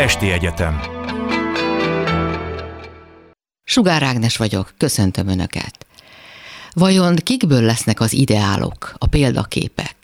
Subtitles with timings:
[0.00, 0.80] Esti Egyetem
[3.64, 5.86] Sugár Ágnes vagyok, köszöntöm Önöket.
[6.72, 9.96] Vajon kikből lesznek az ideálok, a példaképek?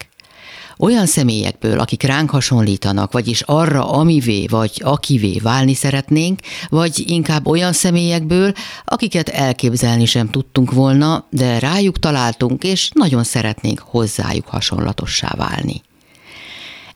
[0.79, 7.73] Olyan személyekből, akik ránk hasonlítanak, vagyis arra, amivé vagy akivé válni szeretnénk, vagy inkább olyan
[7.73, 8.53] személyekből,
[8.85, 15.83] akiket elképzelni sem tudtunk volna, de rájuk találtunk, és nagyon szeretnénk hozzájuk hasonlatossá válni.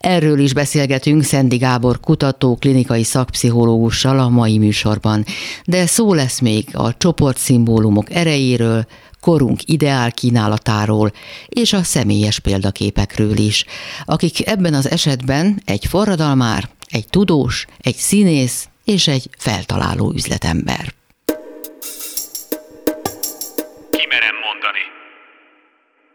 [0.00, 5.24] Erről is beszélgetünk Szendi Gábor kutató, klinikai szakpszichológussal a mai műsorban,
[5.64, 8.86] de szó lesz még a csoportszimbólumok erejéről,
[9.20, 11.12] korunk ideál kínálatáról
[11.48, 13.64] és a személyes példaképekről is,
[14.04, 20.99] akik ebben az esetben egy forradalmár, egy tudós, egy színész és egy feltaláló üzletember.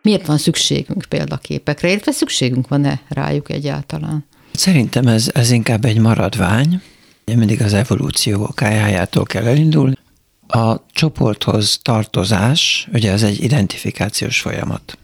[0.05, 4.25] Miért van szükségünk példaképekre, illetve szükségünk van-e rájuk egyáltalán?
[4.51, 6.81] Szerintem ez, ez inkább egy maradvány,
[7.25, 9.97] mindig az evolúció okájájától kell elindulni,
[10.47, 14.97] a csoporthoz tartozás, ugye ez egy identifikációs folyamat.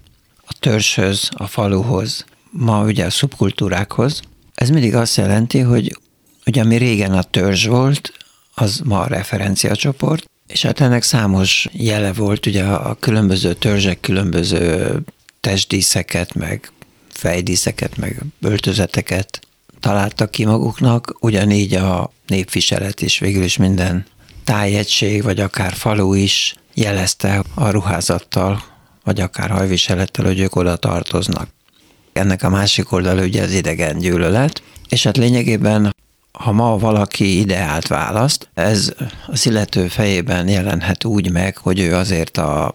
[0.45, 4.21] A törzshöz, a faluhoz, ma ugye a szubkultúrákhoz.
[4.53, 5.97] Ez mindig azt jelenti, hogy
[6.45, 8.13] ugye ami régen a törzs volt,
[8.53, 14.97] az ma a referenciacsoport, és hát ennek számos jele volt, ugye a különböző törzsek különböző
[15.39, 16.71] testdíszeket, meg
[17.09, 19.39] fejdíszeket, meg öltözeteket
[19.79, 24.05] találtak ki maguknak, ugyanígy a népviselet is végül is minden
[24.43, 28.63] tájegység, vagy akár falu is jelezte a ruházattal,
[29.03, 31.49] vagy akár hajviselettel, hogy ők oda tartoznak.
[32.13, 35.95] Ennek a másik oldala ugye az idegen gyűlölet, és hát lényegében
[36.31, 38.93] ha ma valaki ideált választ, ez
[39.27, 42.73] az illető fejében jelenhet úgy meg, hogy ő azért a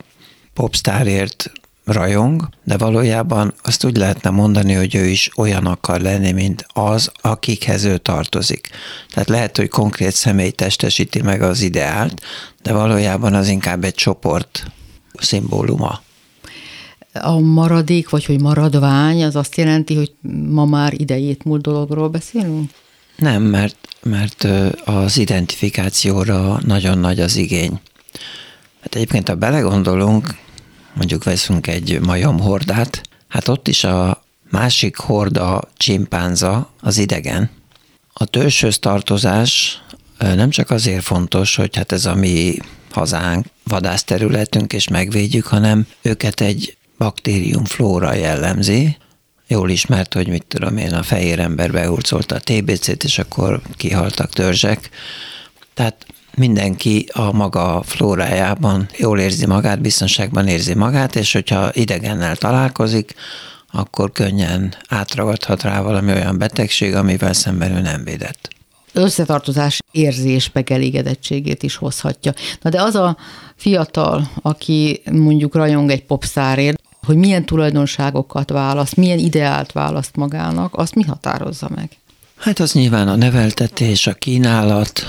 [0.55, 1.53] popstárért
[1.85, 7.13] rajong, de valójában azt úgy lehetne mondani, hogy ő is olyan akar lenni, mint az,
[7.21, 8.69] akikhez ő tartozik.
[9.13, 12.23] Tehát lehet, hogy konkrét személy testesíti meg az ideált,
[12.63, 14.65] de valójában az inkább egy csoport
[15.13, 16.01] szimbóluma.
[17.13, 20.15] A maradék, vagy hogy maradvány, az azt jelenti, hogy
[20.51, 22.71] ma már idejét múlt dologról beszélünk?
[23.17, 24.47] Nem, mert, mert
[24.85, 27.81] az identifikációra nagyon nagy az igény.
[28.81, 30.35] Hát egyébként, ha belegondolunk,
[30.95, 37.51] mondjuk veszünk egy majomhordát, hát ott is a másik horda csimpánza az idegen.
[38.13, 39.83] A törzshöz tartozás
[40.19, 42.57] nem csak azért fontos, hogy hát ez a mi
[42.91, 48.97] hazánk, vadászterületünk, és megvédjük, hanem őket egy baktérium flóra jellemzi,
[49.47, 54.33] jól ismert, hogy mit tudom én, a fehér ember behurcolta a TBC-t, és akkor kihaltak
[54.33, 54.91] törzsek.
[55.75, 63.15] Tehát mindenki a maga flórájában jól érzi magát, biztonságban érzi magát, és hogyha idegennel találkozik,
[63.73, 68.49] akkor könnyen átragadhat rá valami olyan betegség, amivel szemben ő nem védett.
[68.93, 72.33] Összetartozás érzés megelégedettségét is hozhatja.
[72.63, 73.17] Na de az a
[73.57, 76.76] fiatal, aki mondjuk rajong egy popszárért,
[77.07, 81.91] hogy milyen tulajdonságokat választ, milyen ideált választ magának, azt mi határozza meg?
[82.37, 85.03] Hát az nyilván a neveltetés, a kínálat,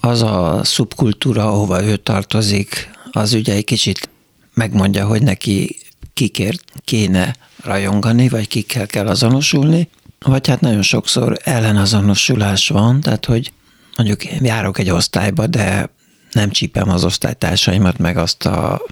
[0.00, 4.08] az a szubkultúra, ahova ő tartozik, az ugye egy kicsit
[4.54, 5.76] megmondja, hogy neki
[6.14, 13.52] kikért kéne rajongani, vagy kikkel kell azonosulni, vagy hát nagyon sokszor ellenazonosulás van, tehát hogy
[13.96, 15.90] mondjuk járok egy osztályba, de
[16.32, 18.82] nem csípem az osztálytársaimat, meg azt a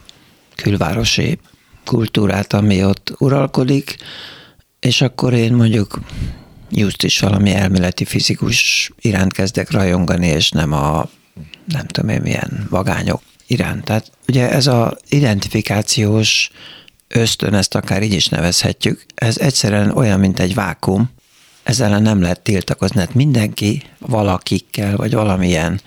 [0.54, 1.38] külvárosi
[1.90, 3.96] kultúrát, ami ott uralkodik,
[4.80, 6.00] és akkor én mondjuk
[6.70, 11.08] just is valami elméleti fizikus iránt kezdek rajongani, és nem a
[11.64, 13.84] nem tudom én milyen vagányok iránt.
[13.84, 16.50] Tehát ugye ez a identifikációs
[17.08, 21.10] ösztön, ezt akár így is nevezhetjük, ez egyszerűen olyan, mint egy vákum,
[21.62, 25.80] ezzel nem lehet tiltakozni, hát mindenki valakikkel, vagy valamilyen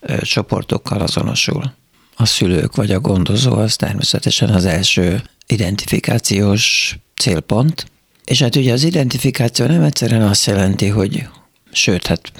[0.00, 1.72] ö, csoportokkal azonosul.
[2.16, 7.86] A szülők vagy a gondozó az természetesen az első identifikációs célpont,
[8.24, 11.28] és hát ugye az identifikáció nem egyszerűen azt jelenti, hogy
[11.72, 12.32] sőt, hát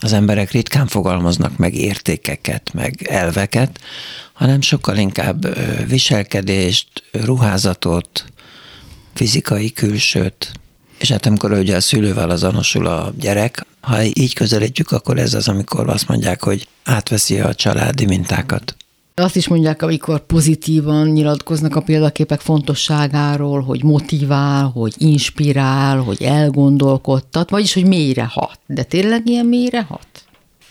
[0.00, 3.80] az emberek ritkán fogalmaznak meg értékeket, meg elveket,
[4.32, 5.58] hanem sokkal inkább
[5.88, 8.24] viselkedést, ruházatot,
[9.14, 10.52] fizikai külsőt,
[10.98, 15.48] és hát amikor ugye a szülővel azonosul a gyerek, ha így közelítjük, akkor ez az,
[15.48, 18.76] amikor azt mondják, hogy átveszi a családi mintákat.
[19.20, 27.50] Azt is mondják, amikor pozitívan nyilatkoznak a példaképek fontosságáról, hogy motivál, hogy inspirál, hogy elgondolkodtat,
[27.50, 28.58] vagyis, hogy mélyre hat.
[28.66, 30.06] De tényleg ilyen mélyre hat?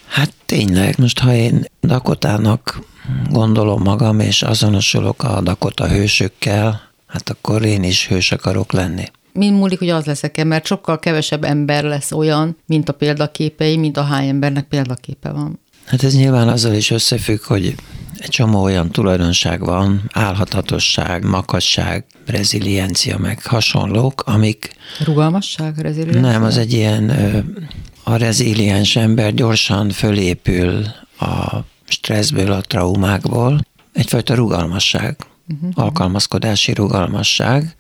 [0.07, 2.81] Hát tényleg, most ha én Dakotának
[3.29, 9.03] gondolom magam, és azonosulok a Dakota hősökkel, hát akkor én is hős akarok lenni.
[9.33, 13.97] mind múlik, hogy az leszek-e, mert sokkal kevesebb ember lesz olyan, mint a példaképei, mint
[13.97, 15.59] a hány embernek példaképe van.
[15.85, 17.75] Hát ez nyilván azzal is összefügg, hogy
[18.19, 24.75] egy csomó olyan tulajdonság van, álhatatosság, makasság, reziliencia, meg hasonlók, amik...
[25.05, 26.21] Rugalmasság, reziliencia?
[26.21, 27.09] Nem, az egy ilyen,
[28.03, 30.85] a reziliens ember gyorsan fölépül
[31.19, 31.57] a
[31.87, 35.17] stresszből, a traumákból, egyfajta rugalmasság,
[35.47, 35.71] uh-huh.
[35.73, 37.75] alkalmazkodási rugalmasság,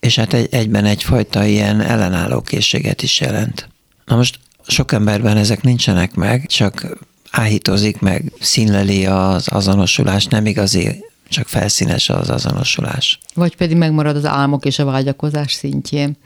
[0.00, 3.68] és hát egy, egyben egyfajta ilyen ellenálló készséget is jelent.
[4.04, 6.86] Na most sok emberben ezek nincsenek meg, csak
[7.30, 13.18] áhítozik meg, színleli az azonosulás, nem igazi, csak felszínes az azonosulás.
[13.34, 16.16] Vagy pedig megmarad az álmok és a vágyakozás szintjén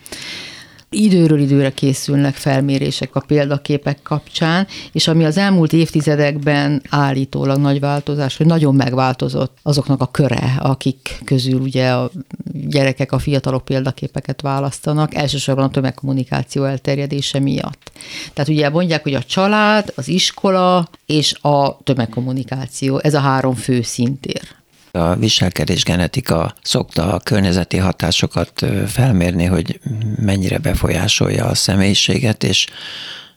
[0.92, 8.36] időről időre készülnek felmérések a példaképek kapcsán, és ami az elmúlt évtizedekben állítólag nagy változás,
[8.36, 12.10] hogy nagyon megváltozott azoknak a köre, akik közül ugye a
[12.52, 17.92] gyerekek, a fiatalok példaképeket választanak, elsősorban a tömegkommunikáció elterjedése miatt.
[18.32, 23.82] Tehát ugye mondják, hogy a család, az iskola és a tömegkommunikáció, ez a három fő
[23.82, 24.61] szintér.
[24.94, 29.80] A viselkedés genetika szokta a környezeti hatásokat felmérni, hogy
[30.16, 32.66] mennyire befolyásolja a személyiséget, és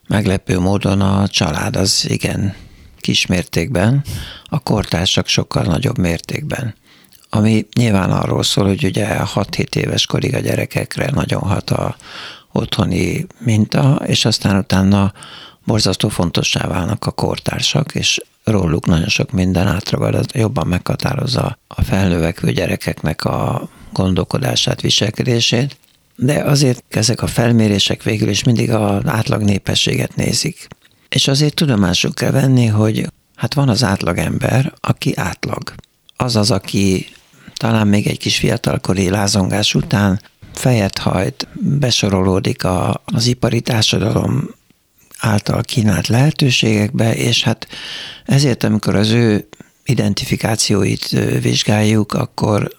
[0.07, 2.55] meglepő módon a család az igen
[2.99, 4.03] kismértékben,
[4.43, 6.75] a kortársak sokkal nagyobb mértékben.
[7.29, 11.95] Ami nyilván arról szól, hogy ugye 6-7 éves korig a gyerekekre nagyon hat a
[12.51, 15.13] otthoni minta, és aztán utána
[15.65, 22.51] borzasztó fontossá válnak a kortársak, és róluk nagyon sok minden átragad, jobban meghatározza a felnövekvő
[22.51, 25.77] gyerekeknek a gondolkodását, viselkedését,
[26.15, 30.67] de azért ezek a felmérések végül is mindig az átlag népességet nézik.
[31.09, 35.73] És azért tudomásul kell venni, hogy hát van az átlag ember, aki átlag.
[36.17, 37.07] Az az, aki
[37.55, 40.21] talán még egy kis fiatalkori lázongás után
[40.53, 44.49] fejet hajt, besorolódik a, az ipari társadalom
[45.19, 47.67] által kínált lehetőségekbe, és hát
[48.25, 49.47] ezért, amikor az ő
[49.85, 51.09] identifikációit
[51.41, 52.69] vizsgáljuk, akkor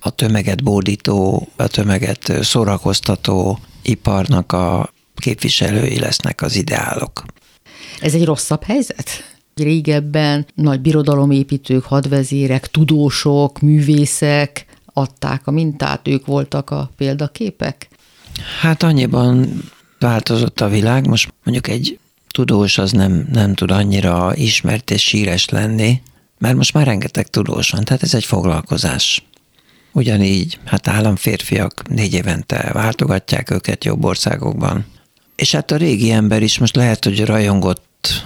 [0.00, 7.24] a tömeget bódító, a tömeget szórakoztató iparnak a képviselői lesznek az ideálok.
[8.00, 9.08] Ez egy rosszabb helyzet?
[9.54, 17.88] Régebben nagy birodalomépítők, hadvezérek, tudósok, művészek adták a mintát, ők voltak a példaképek?
[18.60, 19.62] Hát annyiban
[20.02, 21.98] változott a világ, most mondjuk egy
[22.30, 26.02] tudós az nem, nem tud annyira ismert és síres lenni,
[26.38, 29.22] mert most már rengeteg tudós van, tehát ez egy foglalkozás.
[29.92, 34.86] Ugyanígy, hát államférfiak négy évente váltogatják őket jobb országokban.
[35.36, 38.24] És hát a régi ember is most lehet, hogy rajongott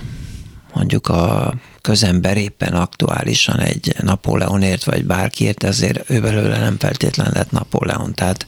[0.74, 7.50] mondjuk a közember éppen aktuálisan egy Napóleonért, vagy bárkiért, ezért ő belőle nem feltétlen lett
[7.50, 8.14] Napóleon.
[8.14, 8.46] Tehát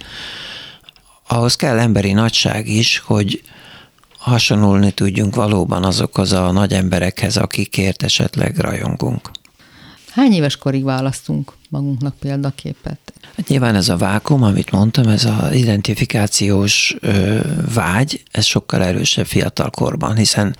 [1.29, 3.43] ahhoz kell emberi nagyság is, hogy
[4.19, 9.31] hasonlulni tudjunk valóban azokhoz a nagy emberekhez, akikért esetleg rajongunk.
[10.11, 12.99] Hány éves korig választunk magunknak példaképet?
[13.37, 17.41] Hát nyilván ez a vákum, amit mondtam, ez az identifikációs ö,
[17.75, 20.57] vágy, ez sokkal erősebb fiatal korban, hiszen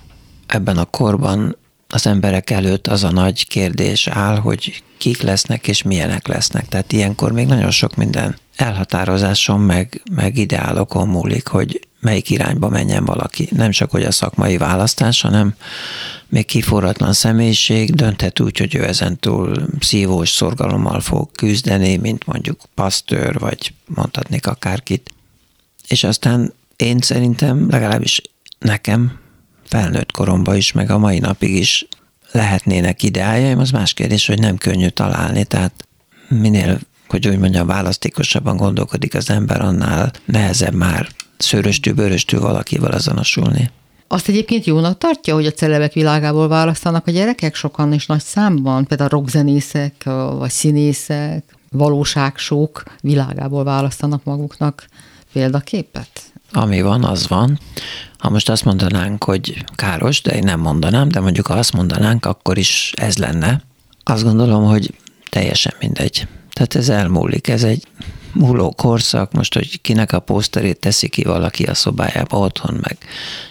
[0.47, 1.57] ebben a korban
[1.89, 6.67] az emberek előtt az a nagy kérdés áll, hogy kik lesznek és milyenek lesznek.
[6.67, 13.05] Tehát ilyenkor még nagyon sok minden elhatározáson meg, meg ideálokon múlik, hogy melyik irányba menjen
[13.05, 13.49] valaki.
[13.51, 15.53] Nem csak, hogy a szakmai választás, hanem
[16.27, 23.39] még kiforratlan személyiség dönthet úgy, hogy ő ezentúl szívós szorgalommal fog küzdeni, mint mondjuk pasztőr,
[23.39, 25.11] vagy mondhatnék akárkit.
[25.87, 28.21] És aztán én szerintem, legalábbis
[28.59, 29.19] nekem
[29.63, 31.87] felnőtt koromban is, meg a mai napig is
[32.31, 35.87] lehetnének ideájaim, az más kérdés, hogy nem könnyű találni, tehát
[36.27, 43.71] minél, hogy úgy mondjam, választékosabban gondolkodik az ember, annál nehezebb már szöröstű, bőröstű valakivel azonosulni.
[44.07, 48.85] Azt egyébként jónak tartja, hogy a celebek világából választanak a gyerekek sokan és nagy számban,
[48.85, 50.03] például rockzenészek,
[50.37, 54.85] vagy színészek, valóságsók világából választanak maguknak
[55.33, 56.09] példaképet?
[56.51, 57.59] Ami van, az van.
[58.17, 62.25] Ha most azt mondanánk, hogy káros, de én nem mondanám, de mondjuk ha azt mondanánk,
[62.25, 63.61] akkor is ez lenne.
[64.03, 64.93] Azt gondolom, hogy
[65.29, 66.27] teljesen mindegy.
[66.59, 67.83] Tehát ez elmúlik, ez egy
[68.33, 72.97] múló korszak, most, hogy kinek a poszterét teszi ki valaki a szobájába otthon, meg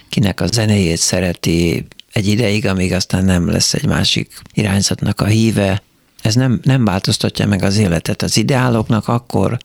[0.09, 5.83] kinek a zenéjét szereti egy ideig, amíg aztán nem lesz egy másik irányzatnak a híve.
[6.23, 8.23] Ez nem, nem változtatja meg az életet.
[8.23, 9.59] Az ideáloknak akkor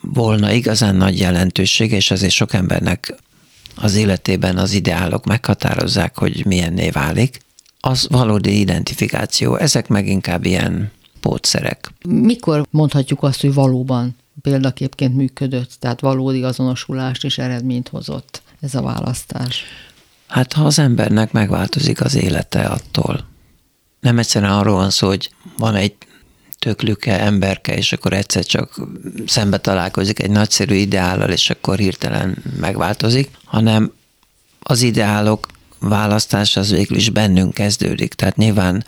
[0.00, 3.14] volna igazán nagy jelentősége, és azért sok embernek
[3.74, 7.38] az életében az ideálok meghatározzák, hogy milyenné válik,
[7.80, 9.56] az valódi identifikáció.
[9.56, 10.92] Ezek meg inkább ilyen
[11.24, 11.92] pótszerek.
[12.08, 18.82] Mikor mondhatjuk azt, hogy valóban példaképként működött, tehát valódi azonosulást és eredményt hozott ez a
[18.82, 19.64] választás.
[20.26, 23.26] Hát ha az embernek megváltozik az élete attól,
[24.00, 25.94] nem egyszerűen arról van szó, hogy van egy
[26.58, 28.80] töklüke, emberke, és akkor egyszer csak
[29.26, 33.92] szembe találkozik egy nagyszerű ideállal, és akkor hirtelen megváltozik, hanem
[34.60, 38.14] az ideálok választása az végül is bennünk kezdődik.
[38.14, 38.84] Tehát nyilván,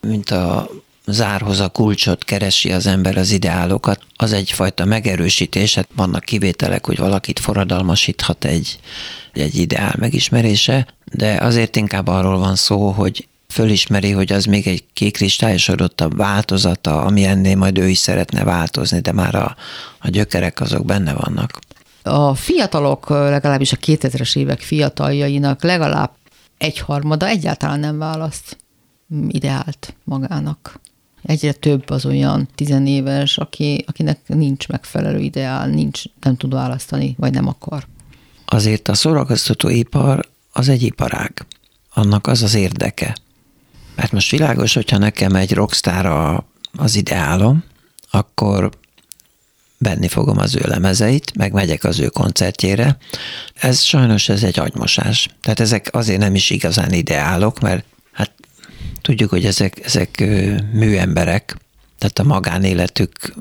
[0.00, 0.70] mint a
[1.12, 6.98] zárhoz a kulcsot keresi az ember az ideálokat, az egyfajta megerősítés, hát vannak kivételek, hogy
[6.98, 8.78] valakit forradalmasíthat egy,
[9.32, 14.84] egy ideál megismerése, de azért inkább arról van szó, hogy fölismeri, hogy az még egy
[14.92, 19.56] kikristályosodottabb változata, ami ennél majd ő is szeretne változni, de már a,
[19.98, 21.58] a gyökerek azok benne vannak.
[22.02, 26.10] A fiatalok, legalábbis a 2000-es évek fiataljainak legalább
[26.58, 28.56] egyharmada egyáltalán nem választ
[29.28, 30.80] ideált magának.
[31.22, 37.32] Egyre több az olyan tizenéves, aki, akinek nincs megfelelő ideál, nincs, nem tud választani, vagy
[37.32, 37.86] nem akar.
[38.44, 41.46] Azért a szórakoztató ipar az egy iparág.
[41.94, 43.16] Annak az az érdeke,
[43.96, 46.06] mert most világos, hogyha nekem egy rockstar
[46.72, 47.64] az ideálom,
[48.10, 48.70] akkor
[49.78, 52.96] benni fogom az ő lemezeit, meg megyek az ő koncertjére.
[53.54, 55.28] Ez sajnos ez egy agymosás.
[55.42, 57.84] Tehát ezek azért nem is igazán ideálok, mert
[59.02, 60.24] tudjuk, hogy ezek, ezek
[60.72, 61.56] műemberek,
[61.98, 63.34] tehát a magánéletük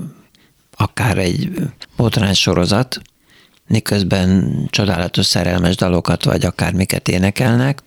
[0.76, 1.52] akár egy
[1.96, 3.02] botrány sorozat,
[3.68, 7.84] miközben csodálatos szerelmes dalokat vagy akármiket énekelnek,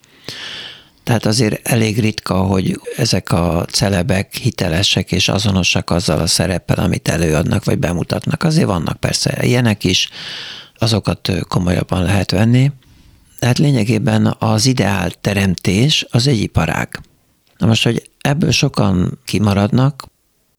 [1.04, 7.08] tehát azért elég ritka, hogy ezek a celebek hitelesek és azonosak azzal a szereppel, amit
[7.08, 8.42] előadnak vagy bemutatnak.
[8.42, 10.08] Azért vannak persze ilyenek is,
[10.78, 12.70] azokat komolyabban lehet venni.
[13.38, 17.00] Tehát lényegében az ideál teremtés az egy iparág.
[17.62, 20.06] Na most, hogy ebből sokan kimaradnak,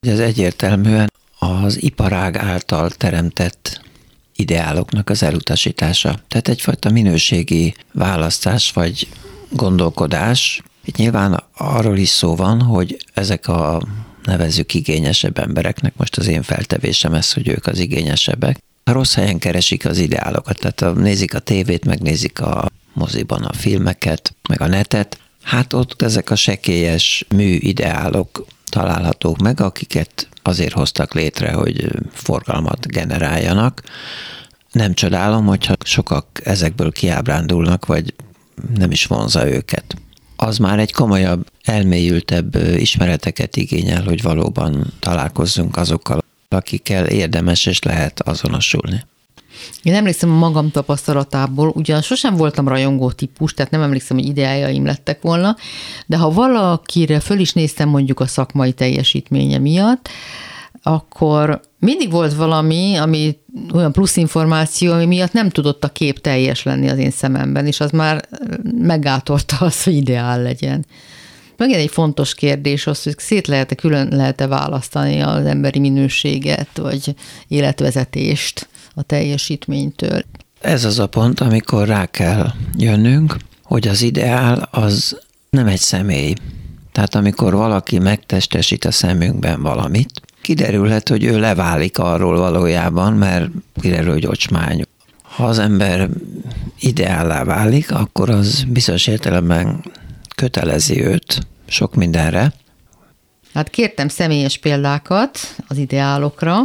[0.00, 3.80] ez egyértelműen az iparág által teremtett
[4.36, 6.20] ideáloknak az elutasítása.
[6.28, 9.08] Tehát egyfajta minőségi választás vagy
[9.50, 10.62] gondolkodás.
[10.84, 13.82] Itt nyilván arról is szó van, hogy ezek a
[14.22, 19.38] nevezzük igényesebb embereknek, most az én feltevésem ez, hogy ők az igényesebbek, a rossz helyen
[19.38, 25.18] keresik az ideálokat, tehát nézik a tévét, megnézik a moziban a filmeket, meg a netet,
[25.44, 32.86] hát ott ezek a sekélyes mű ideálok találhatók meg, akiket azért hoztak létre, hogy forgalmat
[32.86, 33.82] generáljanak.
[34.72, 38.14] Nem csodálom, hogyha sokak ezekből kiábrándulnak, vagy
[38.74, 39.96] nem is vonza őket.
[40.36, 48.20] Az már egy komolyabb, elmélyültebb ismereteket igényel, hogy valóban találkozzunk azokkal, akikkel érdemes és lehet
[48.20, 49.04] azonosulni.
[49.82, 54.84] Én emlékszem a magam tapasztalatából, ugyan sosem voltam rajongó típus, tehát nem emlékszem, hogy ideájaim
[54.84, 55.56] lettek volna,
[56.06, 60.08] de ha valakire föl is néztem mondjuk a szakmai teljesítménye miatt,
[60.82, 63.36] akkor mindig volt valami, ami
[63.72, 67.80] olyan plusz információ, ami miatt nem tudott a kép teljes lenni az én szememben, és
[67.80, 68.28] az már
[68.78, 70.86] meggátolta azt, hogy ideál legyen.
[71.56, 77.14] Megint egy fontos kérdés az, hogy szét lehet-e, külön lehet-e választani az emberi minőséget, vagy
[77.48, 80.22] életvezetést a teljesítménytől.
[80.60, 85.18] Ez az a pont, amikor rá kell jönnünk, hogy az ideál az
[85.50, 86.34] nem egy személy.
[86.92, 90.10] Tehát amikor valaki megtestesít a szemünkben valamit,
[90.40, 94.84] kiderülhet, hogy ő leválik arról valójában, mert kiderül, hogy ocsmány.
[95.22, 96.08] Ha az ember
[96.80, 99.84] ideállá válik, akkor az bizonyos értelemben
[100.36, 102.52] kötelezi őt sok mindenre.
[103.54, 106.58] Hát kértem személyes példákat az ideálokra,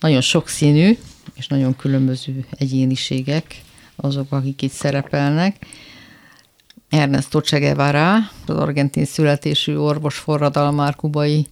[0.00, 0.98] nagyon sokszínű
[1.42, 3.62] és nagyon különböző egyéniségek
[3.96, 5.66] azok, akik itt szerepelnek.
[6.88, 8.14] Ernesto Che Guevara,
[8.46, 11.46] az argentin születésű orvos forradalmár kubai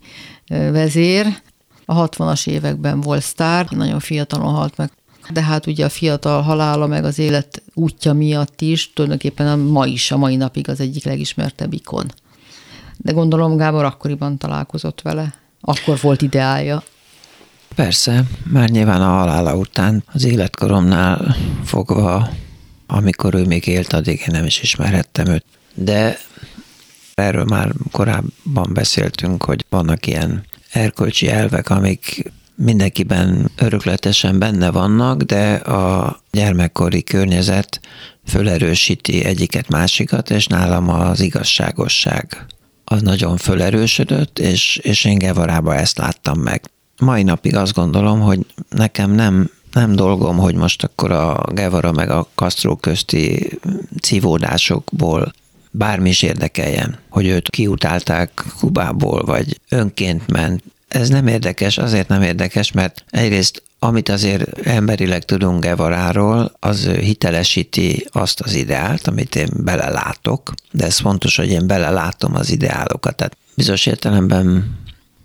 [0.49, 1.26] vezér.
[1.85, 4.90] A 60-as években volt sztár, nagyon fiatalon halt meg.
[5.32, 9.87] De hát ugye a fiatal halála meg az élet útja miatt is tulajdonképpen a ma
[9.87, 12.06] is, a mai napig az egyik legismertebb ikon.
[12.97, 15.35] De gondolom Gábor akkoriban találkozott vele.
[15.61, 16.82] Akkor volt ideája.
[17.80, 22.30] Persze, már nyilván a halála után az életkoromnál fogva,
[22.87, 25.44] amikor ő még élt, addig én nem is ismerhettem őt.
[25.75, 26.18] De
[27.14, 35.54] erről már korábban beszéltünk, hogy vannak ilyen erkölcsi elvek, amik mindenkiben örökletesen benne vannak, de
[35.54, 37.80] a gyermekkori környezet
[38.26, 42.46] fölerősíti egyiket másikat, és nálam az igazságosság
[42.84, 46.62] az nagyon fölerősödött, és, és én Gevarába ezt láttam meg.
[47.00, 52.11] Mai napig azt gondolom, hogy nekem nem, nem dolgom, hogy most akkor a Gevara meg
[52.11, 53.59] a Castro közti
[54.02, 55.33] cívódásokból
[55.71, 60.62] bármi is érdekeljen, hogy őt kiutálták Kubából, vagy önként ment.
[60.88, 68.07] Ez nem érdekes, azért nem érdekes, mert egyrészt amit azért emberileg tudunk Gevaráról, az hitelesíti
[68.11, 73.16] azt az ideált, amit én belelátok, de ez fontos, hogy én belelátom az ideálokat.
[73.16, 74.78] Tehát bizonyos értelemben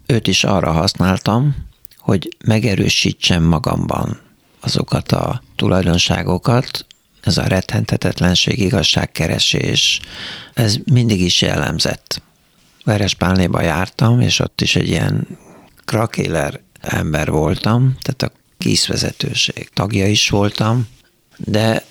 [0.05, 1.55] őt is arra használtam,
[1.97, 4.19] hogy megerősítsem magamban
[4.59, 6.85] azokat a tulajdonságokat,
[7.21, 9.99] ez a rettentetetlenség, igazságkeresés,
[10.53, 12.21] ez mindig is jellemzett.
[12.83, 15.27] Verespálnéba jártam, és ott is egy ilyen
[15.85, 20.87] krakéler ember voltam, tehát a kízvezetőség tagja is voltam,
[21.37, 21.85] de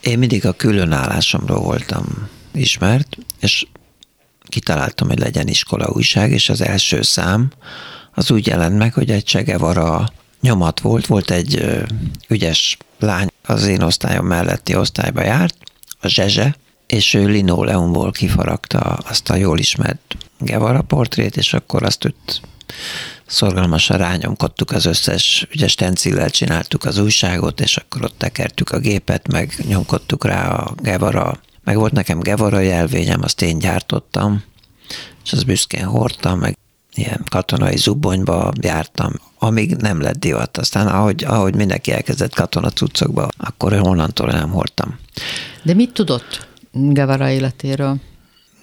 [0.00, 3.66] én mindig a különállásomról voltam ismert, és
[4.48, 7.50] kitaláltam, hogy legyen iskola újság, és az első szám
[8.14, 11.78] az úgy jelent meg, hogy egy Csegevara nyomat volt, volt egy
[12.28, 15.56] ügyes lány az én osztályom melletti osztályba járt,
[16.00, 22.04] a Zsezse, és ő linoleumból kifaragta azt a jól ismert Gevara portrét, és akkor azt
[22.04, 22.40] ott
[23.26, 29.28] szorgalmasan rányomkodtuk az összes, ugye stencillel csináltuk az újságot, és akkor ott tekertük a gépet,
[29.28, 34.42] meg nyomkodtuk rá a Gevara, meg volt nekem Gevara jelvényem, azt én gyártottam,
[35.24, 36.56] és az büszkén hordtam, meg
[36.94, 40.58] ilyen katonai zubonyba jártam, amíg nem lett divat.
[40.58, 44.98] Aztán ahogy, ahogy mindenki elkezdett katonacuccokba, akkor onnantól nem hordtam.
[45.62, 47.96] De mit tudott Gevara életéről?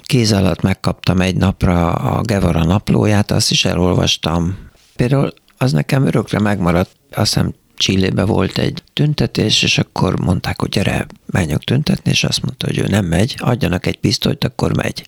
[0.02, 4.58] Kéz alatt megkaptam egy napra a Gevara naplóját, azt is elolvastam.
[4.96, 10.70] Például az nekem örökre megmaradt, azt hiszem Csillébe volt egy tüntetés, és akkor mondták, hogy
[10.70, 15.08] gyere, menjünk tüntetni, és azt mondta, hogy ő nem megy, adjanak egy pisztolyt, akkor megy.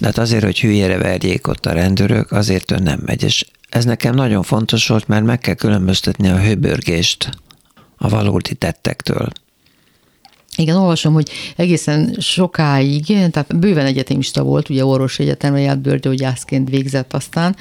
[0.00, 3.22] De hát azért, hogy hülyére verjék ott a rendőrök, azért ő nem megy.
[3.22, 7.30] És ez nekem nagyon fontos volt, mert meg kell különböztetni a hőbörgést
[7.96, 9.28] a valódi tettektől.
[10.56, 17.12] Igen, olvasom, hogy egészen sokáig, tehát bőven egyetemista volt, ugye orvos egyetemre járt bőrgyógyászként végzett
[17.12, 17.56] aztán,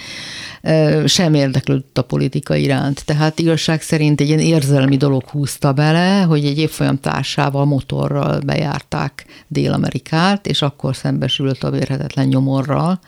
[1.05, 3.05] sem érdeklődött a politika iránt.
[3.05, 9.25] Tehát igazság szerint egy ilyen érzelmi dolog húzta bele, hogy egy évfolyam társával motorral bejárták
[9.48, 13.00] Dél-Amerikát, és akkor szembesült a vérhetetlen nyomorral,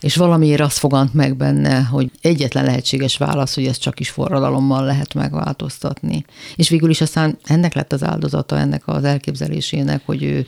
[0.00, 4.84] és valamiért azt fogant meg benne, hogy egyetlen lehetséges válasz, hogy ezt csak is forradalommal
[4.84, 6.24] lehet megváltoztatni.
[6.56, 10.46] És végül is aztán ennek lett az áldozata, ennek az elképzelésének, hogy ő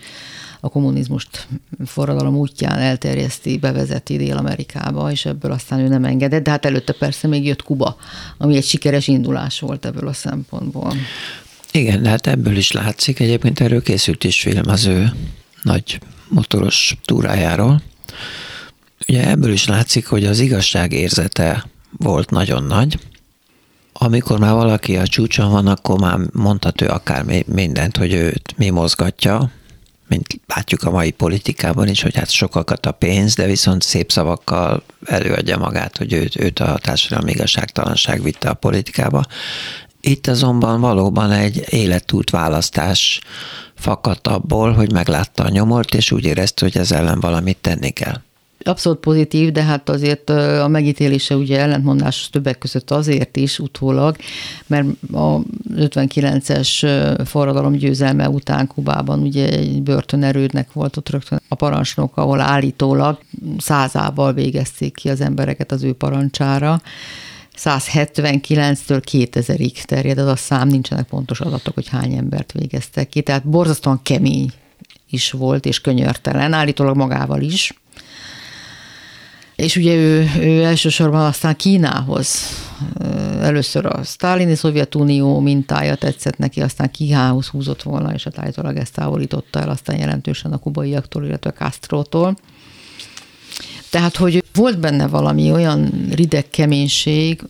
[0.60, 1.46] a kommunizmust
[1.86, 7.28] forradalom útján elterjeszti, bevezeti Dél-Amerikába, és ebből aztán ő nem engedett, de hát előtte persze
[7.28, 7.96] még jött Kuba,
[8.38, 10.92] ami egy sikeres indulás volt ebből a szempontból.
[11.72, 15.12] Igen, de hát ebből is látszik, egyébként erről készült is film az ő
[15.62, 17.82] nagy motoros túrájáról,
[19.08, 21.66] Ugye ebből is látszik, hogy az igazság érzete
[21.98, 22.98] volt nagyon nagy.
[23.92, 29.50] Amikor már valaki a csúcson van, akkor már mondhatő akár mindent, hogy őt mi mozgatja,
[30.08, 34.82] mint látjuk a mai politikában is, hogy hát sokakat a pénz, de viszont szép szavakkal
[35.04, 39.24] előadja magát, hogy őt, őt a társadalmi igazságtalanság vitte a politikába.
[40.00, 43.20] Itt azonban valóban egy életút választás
[43.74, 48.20] fakadt abból, hogy meglátta a nyomort, és úgy érezte, hogy ez ellen valamit tenni kell
[48.68, 54.16] abszolút pozitív, de hát azért a megítélése ugye ellentmondás többek között azért is utólag,
[54.66, 55.40] mert a
[55.74, 56.90] 59-es
[57.24, 63.18] forradalom győzelme után Kubában ugye egy börtönerődnek volt ott rögtön a parancsnok, ahol állítólag
[63.58, 66.80] százával végezték ki az embereket az ő parancsára.
[67.56, 73.48] 179-től 2000-ig terjed az a szám, nincsenek pontos adatok, hogy hány embert végeztek ki, tehát
[73.48, 74.52] borzasztóan kemény
[75.10, 77.74] is volt, és könyörtelen, állítólag magával is
[79.58, 82.38] és ugye ő, ő elsősorban aztán Kínához,
[83.40, 88.94] először a sztálini Szovjetunió mintája tetszett neki, aztán Kínához húzott volna, és hát állítólag ezt
[88.94, 92.36] távolította el aztán jelentősen a kubaiaktól, illetve Castro-tól.
[93.90, 97.42] Tehát, hogy volt benne valami olyan rideg keménység,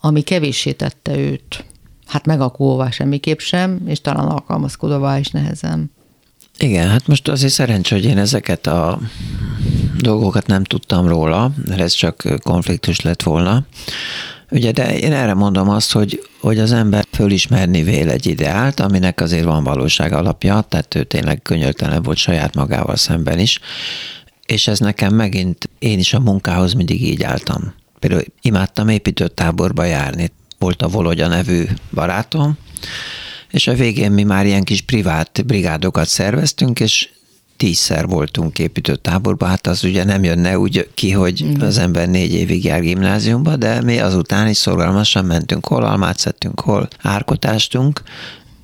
[0.00, 1.64] ami kevéssé tette őt,
[2.06, 5.90] hát megakóvá semmiképp sem, és talán alkalmazkodóvá is nehezen.
[6.58, 8.98] Igen, hát most azért szerencsé, hogy én ezeket a
[9.98, 13.66] dolgokat nem tudtam róla, mert ez csak konfliktus lett volna.
[14.50, 19.20] Ugye, de én erre mondom azt, hogy, hogy az ember fölismerni vél egy ideált, aminek
[19.20, 23.60] azért van valóság alapja, tehát ő tényleg könyörtelen volt saját magával szemben is,
[24.46, 27.74] és ez nekem megint, én is a munkához mindig így álltam.
[27.98, 30.32] Például imádtam építőtáborba járni.
[30.58, 32.58] Volt a Vologya nevű barátom,
[33.56, 37.08] és a végén mi már ilyen kis privát brigádokat szerveztünk, és
[37.56, 42.64] tízszer voltunk építőtáborban, hát az ugye nem jönne úgy ki, hogy az ember négy évig
[42.64, 48.02] jár gimnáziumba, de mi azután is szorgalmasan mentünk, hol almát szedtünk, hol árkotástunk,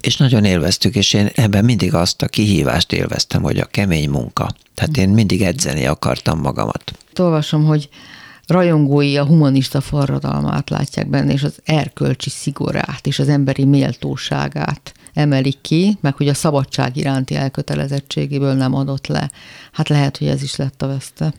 [0.01, 4.51] és nagyon élveztük, és én ebben mindig azt a kihívást élveztem, hogy a kemény munka.
[4.75, 6.93] Tehát én mindig edzeni akartam magamat.
[7.19, 7.89] Olvasom, hogy
[8.47, 15.61] rajongói a humanista forradalmát látják benne, és az erkölcsi szigorát, és az emberi méltóságát emelik
[15.61, 19.31] ki, meg hogy a szabadság iránti elkötelezettségéből nem adott le.
[19.73, 21.33] Hát lehet, hogy ez is lett a veszte.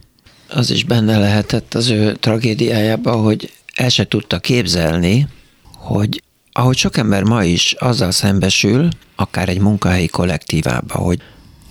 [0.49, 5.27] Az is benne lehetett az ő tragédiájában, hogy el se tudta képzelni,
[5.75, 11.21] hogy ahogy sok ember ma is azzal szembesül, akár egy munkahelyi kollektívában, hogy,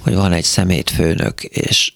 [0.00, 1.92] hogy van egy szemétfőnök, és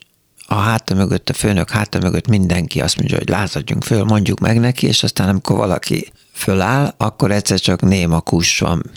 [0.47, 4.61] a háta mögött, a főnök háta mögött mindenki azt mondja, hogy lázadjunk föl, mondjuk meg
[4.61, 8.91] neki, és aztán amikor valaki föláll, akkor egyszer csak néma kus van,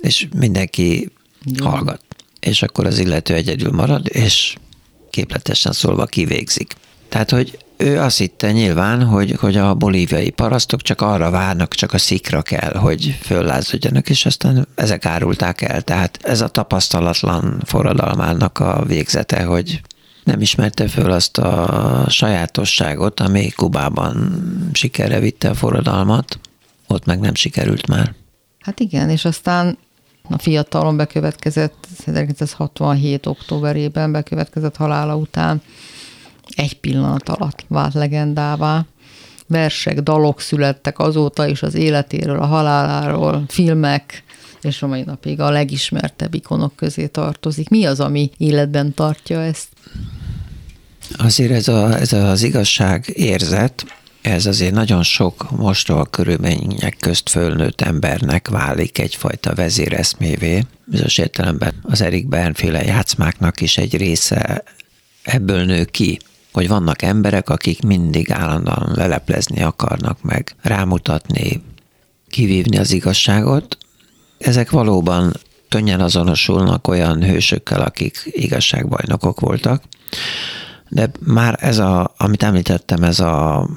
[0.00, 1.66] és mindenki Jó.
[1.66, 2.00] hallgat.
[2.40, 4.56] És akkor az illető egyedül marad, és
[5.10, 6.74] képletesen szólva kivégzik.
[7.08, 11.92] Tehát, hogy ő azt hitte nyilván, hogy, hogy a bolíviai parasztok csak arra várnak, csak
[11.92, 15.82] a szikra kell, hogy föllázadjanak, és aztán ezek árulták el.
[15.82, 19.80] Tehát ez a tapasztalatlan forradalmának a végzete, hogy
[20.26, 24.40] nem ismerte föl azt a sajátosságot, ami Kubában
[24.72, 26.38] sikerre vitte a forradalmat,
[26.86, 28.14] ott meg nem sikerült már.
[28.60, 29.78] Hát igen, és aztán
[30.30, 33.26] a fiatalon bekövetkezett, 1967.
[33.26, 35.62] októberében bekövetkezett halála után
[36.56, 38.84] egy pillanat alatt vált legendává.
[39.46, 44.24] Versek, dalok születtek azóta is az életéről, a haláláról, filmek,
[44.66, 47.68] és a mai napig a legismertebb ikonok közé tartozik.
[47.68, 49.68] Mi az, ami életben tartja ezt?
[51.16, 53.84] Azért ez, a, ez az igazság érzet,
[54.22, 60.64] ez azért nagyon sok mostoha körülmények közt fölnőtt embernek válik egyfajta vezéreszmévé.
[60.84, 64.62] Bizonyos értelemben az Erik Bernféle játszmáknak is egy része
[65.22, 66.18] ebből nő ki,
[66.52, 71.62] hogy vannak emberek, akik mindig állandóan leleplezni akarnak meg, rámutatni,
[72.28, 73.78] kivívni az igazságot.
[74.38, 75.32] Ezek valóban
[75.68, 79.82] könnyen azonosulnak olyan hősökkel, akik igazságbajnokok voltak,
[80.88, 83.68] de már ez a, amit említettem, ez a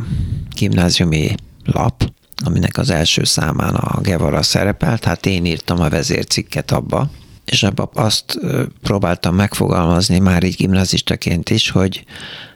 [0.56, 2.12] gimnáziumi lap,
[2.46, 7.10] aminek az első számán a Gevara szerepelt, hát én írtam a vezércikket abba,
[7.46, 8.40] és abba azt
[8.82, 12.06] próbáltam megfogalmazni már így gimnazistaként is, hogy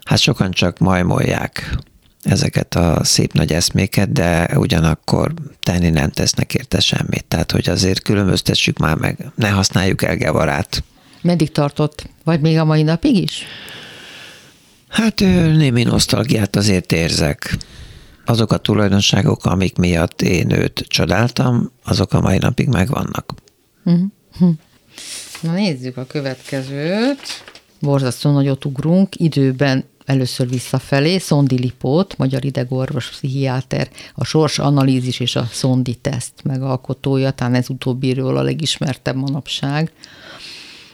[0.04, 1.78] hát sokan csak majmolják
[2.24, 7.26] ezeket a szép nagy eszméket, de ugyanakkor tenni nem tesznek érte semmit.
[7.26, 10.84] Tehát, hogy azért különböztessük már meg, ne használjuk el Gevarát.
[11.22, 12.10] Meddig tartott?
[12.24, 13.44] Vagy még a mai napig is?
[14.88, 17.58] Hát némi nosztalgiát azért érzek.
[18.26, 23.34] Azok a tulajdonságok, amik miatt én őt csodáltam, azok a mai napig megvannak.
[25.42, 27.22] Na nézzük a következőt.
[27.80, 35.36] Borzasztó nagyot ugrunk, időben először visszafelé, Szondi Lipót, magyar idegorvos, pszichiáter, a sors analízis és
[35.36, 39.92] a szondi teszt megalkotója, talán ez utóbbiről a legismertebb manapság.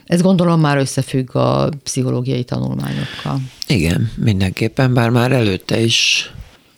[0.06, 3.42] Ez gondolom már összefügg a pszichológiai tanulmányokkal.
[3.68, 6.32] Igen, mindenképpen, bár már előtte is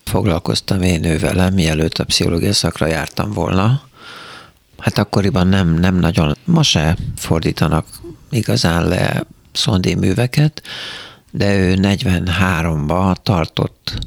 [0.04, 3.82] foglalkoztam én ő velem, mielőtt a pszichológia szakra jártam volna.
[4.78, 7.86] Hát akkoriban nem, nem nagyon, ma se fordítanak
[8.30, 10.62] igazán le szondi műveket,
[11.34, 13.98] de ő 43-ba tartott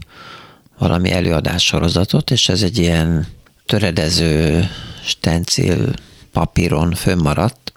[0.78, 3.28] valami előadássorozatot, és ez egy ilyen
[3.66, 4.68] töredező
[5.04, 5.94] stencil
[6.32, 7.74] papíron fönnmaradt,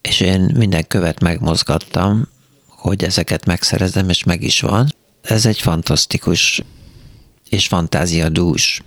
[0.00, 2.28] és én minden követ megmozgattam,
[2.68, 4.94] hogy ezeket megszerezem, és meg is van.
[5.22, 6.62] Ez egy fantasztikus
[7.48, 8.82] és fantáziadús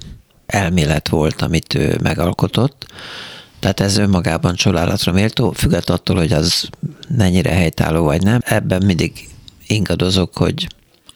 [0.46, 2.86] elmélet volt, amit ő megalkotott.
[3.60, 6.70] Tehát ez önmagában csodálatra méltó, függet attól, hogy az
[7.10, 8.40] mennyire helytálló vagy nem.
[8.44, 9.28] Ebben mindig
[9.68, 10.68] ingadozok, hogy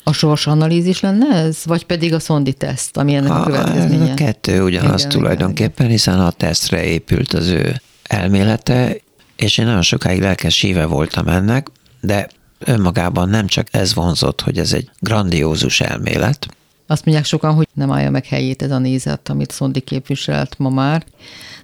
[0.04, 1.58] a sorsanalízis lenne ez?
[1.66, 4.12] Vagy pedig a szondi teszt, ami ennek a, a következménye?
[4.12, 5.92] A kettő ugyanaz igen, tulajdonképpen, igen.
[5.92, 8.96] hiszen a tesztre épült az ő elmélete,
[9.36, 11.68] és én nagyon sokáig lelkes híve voltam ennek,
[12.02, 12.28] de
[12.60, 16.48] önmagában nem csak ez vonzott, hogy ez egy grandiózus elmélet.
[16.88, 20.70] Azt mondják sokan, hogy nem állja meg helyét ez a nézet, amit Szondi képviselt ma
[20.70, 21.04] már,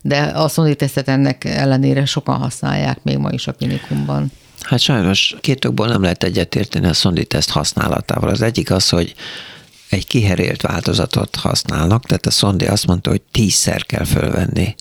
[0.02, 4.32] de a Szondi tesztet ennek ellenére sokan használják még ma is a klinikumban.
[4.68, 8.30] Hát sajnos két okból nem lehet egyetérteni a Szondi teszt használatával.
[8.30, 9.16] Az egyik az, hogy
[9.90, 14.76] egy kiherélt változatot használnak, tehát a Szondi azt mondta, hogy tízszer kell fölvenni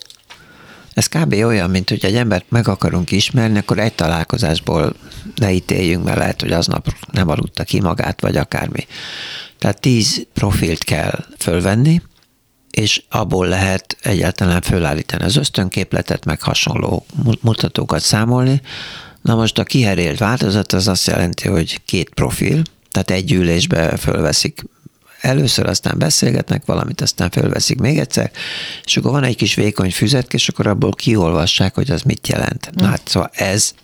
[0.97, 1.33] ez kb.
[1.33, 4.93] olyan, mint hogy egy embert meg akarunk ismerni, akkor egy találkozásból
[5.37, 8.87] leítéljünk, mert lehet, hogy aznap nem aludta ki magát, vagy akármi.
[9.59, 12.03] Tehát tíz profilt kell fölvenni,
[12.71, 17.07] és abból lehet egyáltalán fölállítani az ösztönképletet, meg hasonló
[17.41, 18.61] mutatókat számolni.
[19.27, 24.63] Na most a kiherélt változat az azt jelenti, hogy két profil, tehát egy ülésbe fölveszik
[25.21, 28.31] először, aztán beszélgetnek valamit, aztán fölveszik még egyszer,
[28.85, 32.71] és akkor van egy kis vékony füzetke, és akkor abból kiolvassák, hogy az mit jelent.
[32.75, 33.75] Na hát szóval ez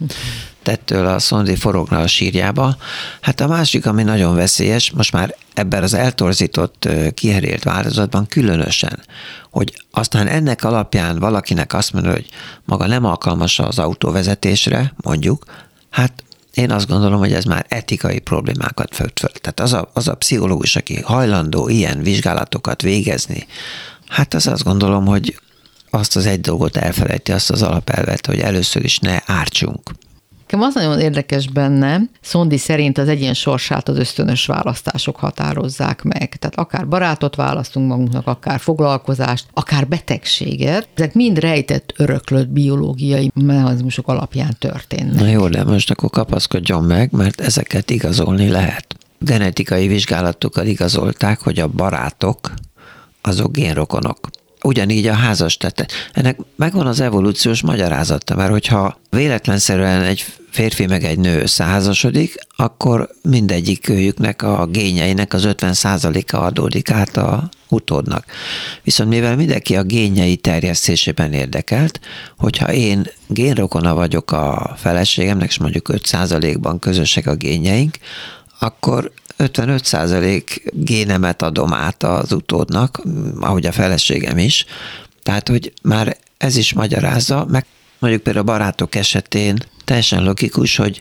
[0.62, 2.76] tettől a szondi forogna a sírjába.
[3.20, 9.02] Hát a másik, ami nagyon veszélyes, most már ebben az eltorzított, kiherélt változatban különösen,
[9.50, 12.28] hogy aztán ennek alapján valakinek azt mondja, hogy
[12.64, 15.44] maga nem alkalmas az autóvezetésre, mondjuk,
[15.90, 19.30] hát én azt gondolom, hogy ez már etikai problémákat fölt föl.
[19.30, 23.46] Tehát az a, az a pszichológus, aki hajlandó ilyen vizsgálatokat végezni,
[24.08, 25.40] hát az azt gondolom, hogy
[25.90, 29.90] azt az egy dolgot elfelejti, azt az alapelvet, hogy először is ne ártsunk.
[30.52, 36.36] Nekem az nagyon érdekes benne, Szondi szerint az egyén sorsát az ösztönös választások határozzák meg.
[36.36, 40.88] Tehát akár barátot választunk magunknak, akár foglalkozást, akár betegséget.
[40.94, 45.20] Ezek mind rejtett, öröklött biológiai mechanizmusok alapján történnek.
[45.20, 48.96] Na jó, de most akkor kapaszkodjon meg, mert ezeket igazolni lehet.
[49.18, 52.52] Genetikai vizsgálatokkal igazolták, hogy a barátok
[53.20, 54.28] azok génrokonok
[54.62, 55.86] ugyanígy a házas tette.
[56.12, 63.10] Ennek megvan az evolúciós magyarázata, mert hogyha véletlenszerűen egy férfi meg egy nő összeházasodik, akkor
[63.22, 68.24] mindegyik őjüknek a gényeinek az 50%-a adódik át a utódnak.
[68.82, 72.00] Viszont mivel mindenki a gényei terjesztésében érdekelt,
[72.38, 77.96] hogyha én génrokona vagyok a feleségemnek, és mondjuk 5%-ban közösek a gényeink,
[78.58, 80.42] akkor 55%
[80.72, 83.02] génemet adom át az utódnak,
[83.40, 84.64] ahogy a feleségem is.
[85.22, 87.66] Tehát, hogy már ez is magyarázza, meg
[87.98, 91.00] mondjuk például a barátok esetén teljesen logikus, hogy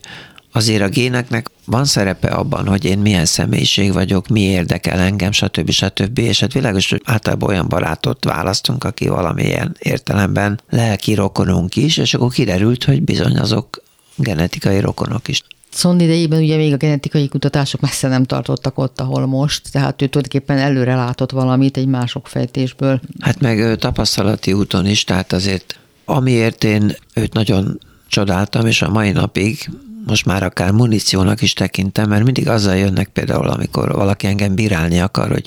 [0.51, 5.69] azért a géneknek van szerepe abban, hogy én milyen személyiség vagyok, mi érdekel engem, stb.
[5.69, 6.17] stb.
[6.17, 12.13] És hát világos, hogy általában olyan barátot választunk, aki valamilyen értelemben lelki rokonunk is, és
[12.13, 13.83] akkor kiderült, hogy bizony azok
[14.15, 15.43] genetikai rokonok is.
[15.71, 20.07] Szond idejében ugye még a genetikai kutatások messze nem tartottak ott, ahol most, tehát ő
[20.07, 23.01] tulajdonképpen előre látott valamit egy mások fejtésből.
[23.19, 29.11] Hát meg tapasztalati úton is, tehát azért amiért én őt nagyon csodáltam, és a mai
[29.11, 29.69] napig
[30.05, 34.99] most már akár muníciónak is tekintem, mert mindig azzal jönnek például, amikor valaki engem bírálni
[34.99, 35.45] akar, hogy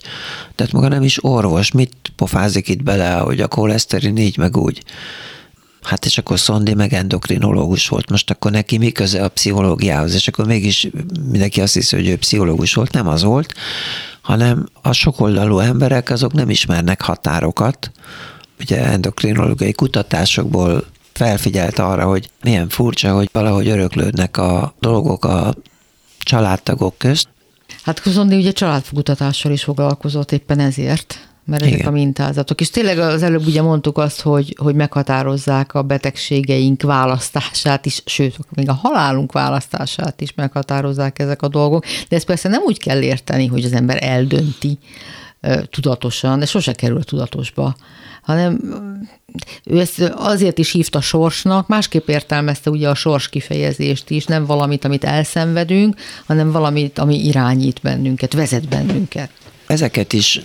[0.54, 4.82] tehát maga nem is orvos, mit pofázik itt bele, hogy a koleszterin így meg úgy.
[5.84, 10.28] Hát és akkor Szondi meg endokrinológus volt, most akkor neki mi köze a pszichológiához, és
[10.28, 10.88] akkor mégis
[11.30, 13.54] mindenki azt hiszi, hogy ő pszichológus volt, nem az volt,
[14.20, 17.90] hanem a sokoldalú emberek azok nem ismernek határokat,
[18.60, 25.54] ugye endokrinológiai kutatásokból felfigyelt arra, hogy milyen furcsa, hogy valahogy öröklődnek a dolgok a
[26.18, 27.28] családtagok közt.
[27.82, 31.86] Hát Szondi ugye családkutatással is foglalkozott éppen ezért mert ezek Igen.
[31.86, 32.60] a mintázatok.
[32.60, 38.36] És tényleg az előbb ugye mondtuk azt, hogy, hogy meghatározzák a betegségeink választását is, sőt,
[38.54, 43.02] még a halálunk választását is meghatározzák ezek a dolgok, de ezt persze nem úgy kell
[43.02, 44.78] érteni, hogy az ember eldönti
[45.70, 47.76] tudatosan, de sose kerül a tudatosba,
[48.22, 48.60] hanem
[49.64, 54.84] ő ezt azért is hívta sorsnak, másképp értelmezte ugye a sors kifejezést is, nem valamit,
[54.84, 59.30] amit elszenvedünk, hanem valamit, ami irányít bennünket, vezet bennünket.
[59.66, 60.40] Ezeket is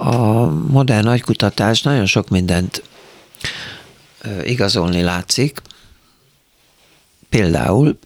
[0.00, 2.82] a modern nagykutatás nagyon sok mindent
[4.44, 5.62] igazolni látszik.
[7.28, 7.98] Például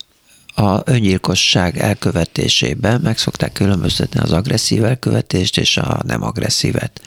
[0.55, 7.01] a öngyilkosság elkövetésében meg szokták különböztetni az agresszív elkövetést és a nem agresszívet.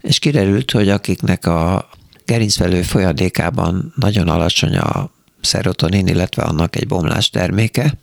[0.00, 1.88] És kiderült, hogy akiknek a
[2.24, 7.94] gerincvelő folyadékában nagyon alacsony a szerotonin, illetve annak egy bomlás terméke,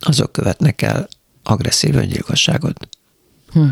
[0.00, 1.08] azok követnek el
[1.42, 2.88] agresszív öngyilkosságot.
[3.52, 3.68] Hm.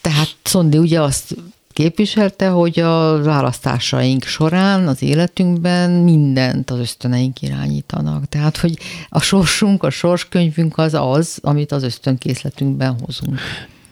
[0.00, 1.34] Tehát Szondi ugye azt
[1.72, 8.28] képviselte, hogy a választásaink során az életünkben mindent az ösztöneink irányítanak.
[8.28, 13.38] Tehát, hogy a sorsunk, a sorskönyvünk az az, amit az ösztönkészletünkben hozunk.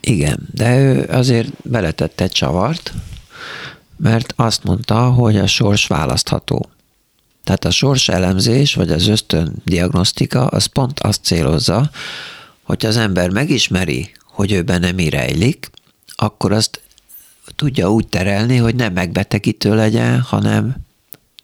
[0.00, 2.92] Igen, de ő azért beletette egy csavart,
[3.96, 6.68] mert azt mondta, hogy a sors választható.
[7.44, 11.90] Tehát a sors elemzés, vagy az ösztön diagnosztika, az pont azt célozza,
[12.62, 15.70] hogy az ember megismeri, hogy ő benne mi rejlik,
[16.16, 16.80] akkor azt
[17.56, 20.76] tudja úgy terelni, hogy nem megbetegítő legyen, hanem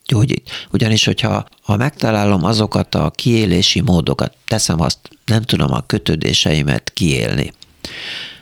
[0.07, 0.51] gyógyít.
[0.71, 7.53] Ugyanis, hogyha ha megtalálom azokat a kiélési módokat, teszem azt, nem tudom a kötődéseimet kiélni,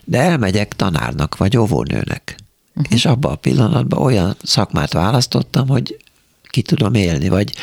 [0.05, 2.37] de elmegyek tanárnak vagy óvónőnek,
[2.75, 2.95] uh-huh.
[2.95, 5.97] és abban a pillanatban olyan szakmát választottam, hogy
[6.43, 7.55] ki tudom élni, vagy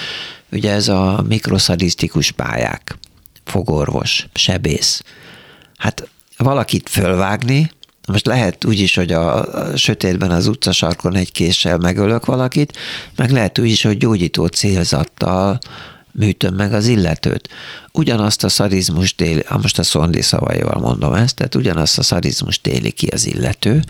[0.52, 2.98] ugye ez a mikroszadisztikus pályák,
[3.44, 5.04] fogorvos, sebész.
[5.78, 7.72] Hát valakit fölvágni,
[8.08, 12.78] most lehet úgy is, hogy a, sötétben az utcasarkon egy késsel megölök valakit,
[13.16, 15.60] meg lehet úgy is, hogy gyógyító célzattal
[16.12, 17.50] műtöm meg az illetőt.
[17.92, 22.92] Ugyanazt a szarizmus éli, most a Szondi szavaival mondom ezt, tehát ugyanazt a szarizmust éli
[22.92, 23.84] ki az illető,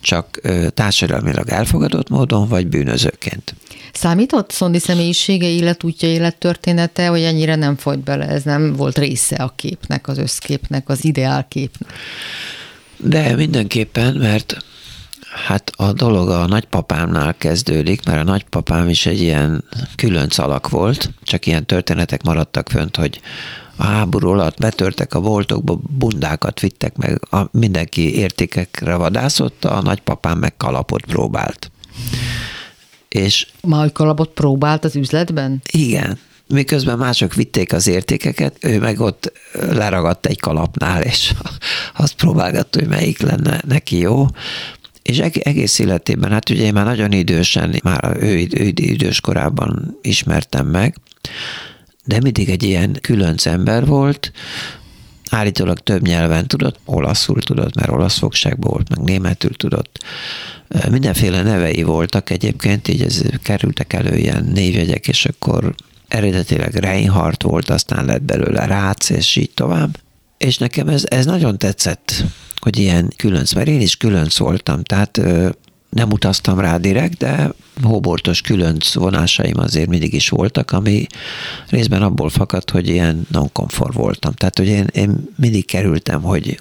[0.00, 0.40] csak
[0.74, 3.54] társadalmilag elfogadott módon, vagy bűnözőként.
[3.92, 9.52] Számított Szondi személyisége, életútja, élettörténete, hogy ennyire nem folyt bele, ez nem volt része a
[9.56, 11.92] képnek, az összképnek, az ideálképnek?
[13.02, 14.64] De mindenképpen, mert
[15.46, 19.64] Hát a dolog a nagypapámnál kezdődik, mert a nagypapám is egy ilyen
[19.96, 23.20] különc alak volt, csak ilyen történetek maradtak fönt, hogy
[23.76, 30.38] a háború alatt betörtek a boltokba, bundákat vittek meg, a, mindenki értékekre vadászott, a nagypapám
[30.38, 31.70] meg kalapot próbált.
[33.08, 35.62] És Már hogy kalapot próbált az üzletben?
[35.72, 36.18] Igen.
[36.52, 41.32] Miközben mások vitték az értékeket, ő meg ott leragadt egy kalapnál, és
[41.96, 44.26] azt próbálgatta, hogy melyik lenne neki jó.
[45.02, 50.66] És egész életében, hát ugye én már nagyon idősen, már ő, ő idős korában ismertem
[50.66, 50.96] meg,
[52.04, 54.32] de mindig egy ilyen különc ember volt,
[55.30, 60.04] állítólag több nyelven tudott, olaszul tudott, mert olasz fogságból volt, meg németül tudott.
[60.90, 65.74] Mindenféle nevei voltak egyébként, így ez kerültek elő ilyen névjegyek, és akkor
[66.12, 69.98] eredetileg Reinhardt volt, aztán lett belőle Rácz, és így tovább.
[70.38, 72.24] És nekem ez, ez nagyon tetszett,
[72.58, 75.20] hogy ilyen különc, mert én is különc voltam, tehát
[75.88, 81.06] nem utaztam rá direkt, de hóbortos különc vonásaim azért mindig is voltak, ami
[81.68, 84.32] részben abból fakadt, hogy ilyen non-komfort voltam.
[84.32, 86.60] Tehát, hogy én, én mindig kerültem, hogy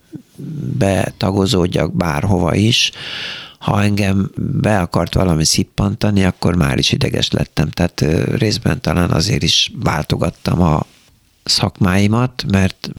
[0.77, 2.91] betagozódjak bárhova is,
[3.61, 7.69] ha engem be akart valami szippantani, akkor már is ideges lettem.
[7.69, 8.05] Tehát
[8.37, 10.85] részben talán azért is váltogattam a
[11.43, 12.89] szakmáimat, mert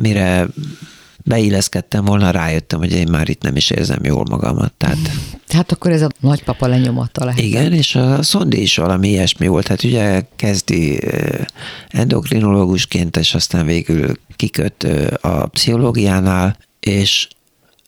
[0.00, 0.46] mire
[1.24, 4.72] beilleszkedtem volna, rájöttem, hogy én már itt nem is érzem jól magamat.
[4.72, 4.98] Tehát...
[5.48, 7.40] Hát akkor ez a nagypapa lenyomata lehet.
[7.40, 9.68] Igen, és a Szondi is valami ilyesmi volt.
[9.68, 11.00] Hát ugye kezdi
[11.88, 14.86] endokrinológusként, és aztán végül kiköt
[15.20, 17.28] a pszichológiánál, és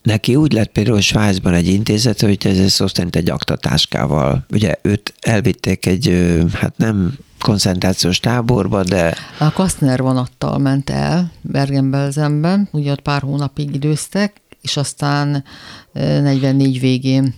[0.05, 4.45] Neki úgy lett például Svájcban egy intézet, hogy ez szó szerint egy aktatáskával.
[4.51, 9.17] Ugye őt elvitték egy, hát nem koncentrációs táborba, de...
[9.39, 15.45] A Kastner vonattal ment el Bergen-Belsenben, ugye ott pár hónapig időztek, és aztán
[15.93, 17.35] 44 végén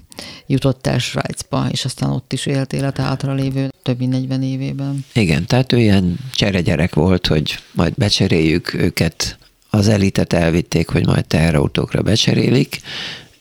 [0.46, 5.05] jutott el Svájcba, és aztán ott is élt élet hátra lévő több mint 40 évében.
[5.12, 9.38] Igen, tehát ő ilyen cseregyerek volt, hogy majd becseréljük őket,
[9.76, 12.80] az elitet elvitték, hogy majd teherautókra becserélik,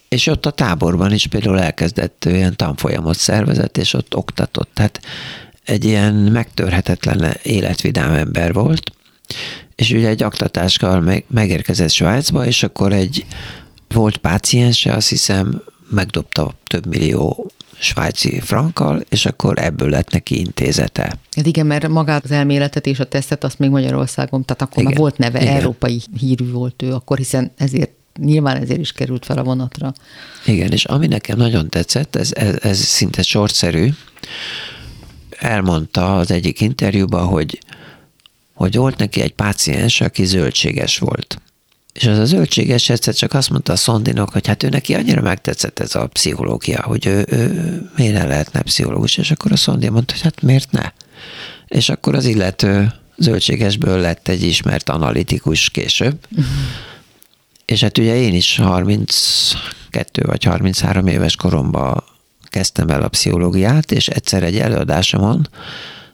[0.08, 4.70] és ott a táborban is például elkezdett ilyen tanfolyamot szervezett, és ott oktatott.
[4.74, 5.00] Tehát
[5.64, 8.90] egy ilyen megtörhetetlen életvidám ember volt,
[9.74, 13.26] és ugye egy aktatáskal meg, megérkezett Svájcba, és akkor egy
[13.88, 21.18] volt páciense, azt hiszem, megdobta több millió svájci frankkal, és akkor ebből lett neki intézete.
[21.36, 24.92] Hát igen, mert magát az elméletet és a tesztet azt még Magyarországon, tehát akkor igen,
[24.92, 25.54] már volt neve, igen.
[25.54, 29.92] európai hírű volt ő akkor, hiszen ezért nyilván ezért is került fel a vonatra.
[30.46, 33.88] Igen, és ami nekem nagyon tetszett, ez, ez, ez szinte sortszerű,
[35.38, 37.58] elmondta az egyik interjúban, hogy,
[38.54, 41.40] hogy volt neki egy páciens, aki zöldséges volt.
[41.96, 45.20] És az a zöldséges egyszer csak azt mondta a Szondinok, hogy hát ő neki annyira
[45.20, 49.88] megtetszett ez a pszichológia, hogy ő, ő miért ne lehetne pszichológus, és akkor a Szondi
[49.88, 50.92] mondta, hogy hát miért ne?
[51.66, 56.18] És akkor az illető zöldségesből lett egy ismert analitikus később.
[56.30, 56.46] Uh-huh.
[57.64, 62.04] És hát ugye én is 32 vagy 33 éves koromban
[62.42, 65.48] kezdtem el a pszichológiát, és egyszer egy előadásomon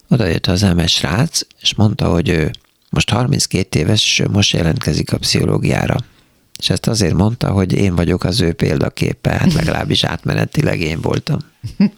[0.08, 2.50] oda jött az emes srác, és mondta, hogy ő
[2.92, 5.96] most 32 éves, és ő most jelentkezik a pszichológiára.
[6.58, 11.38] És ezt azért mondta, hogy én vagyok az ő példaképe, hát legalábbis átmenetileg én voltam.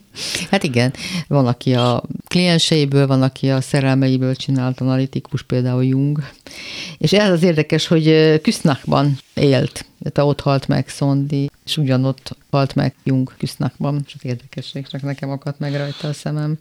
[0.50, 0.92] Hát igen,
[1.28, 6.24] van, aki a klienseiből, van, aki a szerelmeiből csinált analitikus, például Jung.
[6.98, 12.74] És ez az érdekes, hogy Küsznakban élt, tehát ott halt meg Szondi, és ugyanott halt
[12.74, 16.58] meg Jung Küsznakban, csak érdekesség, csak nekem akadt meg rajta a szemem.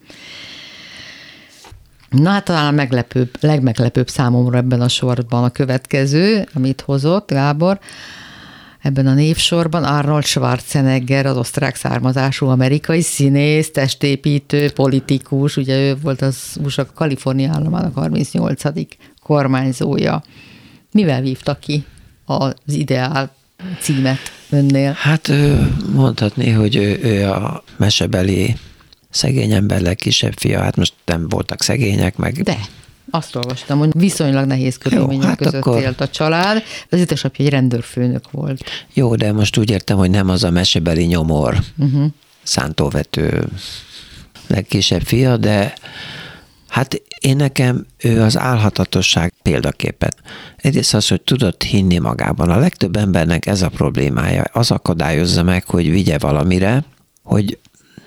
[2.13, 7.79] Na hát talán a meglepőbb, legmeglepőbb számomra ebben a sorban a következő, amit hozott Gábor,
[8.81, 16.21] ebben a névsorban Arnold Schwarzenegger, az osztrák származású amerikai színész, testépítő, politikus, ugye ő volt
[16.21, 18.61] az USA Kalifornia államának 38.
[19.23, 20.23] kormányzója.
[20.91, 21.85] Mivel vívta ki
[22.25, 23.35] az ideál
[23.79, 24.91] címet önnél?
[24.91, 25.31] Hát
[25.93, 28.55] mondhatni, hogy ő, ő a mesebeli
[29.13, 32.43] szegény ember legkisebb fia, hát most nem voltak szegények, meg...
[32.43, 32.57] De,
[33.09, 35.81] azt olvastam, hogy viszonylag nehéz körülmények hát között akkor...
[35.81, 36.63] élt a család.
[36.89, 38.63] Az édesapja egy rendőrfőnök volt.
[38.93, 42.05] Jó, de most úgy értem, hogy nem az a mesebeli nyomor, uh-huh.
[42.43, 43.47] szántóvető
[44.47, 45.73] legkisebb fia, de
[46.73, 50.15] Hát én nekem ő az álhatatosság példaképet.
[50.57, 52.49] Egyrészt az, hogy tudott hinni magában.
[52.49, 54.43] A legtöbb embernek ez a problémája.
[54.51, 56.83] Az akadályozza meg, hogy vigye valamire,
[57.23, 57.57] hogy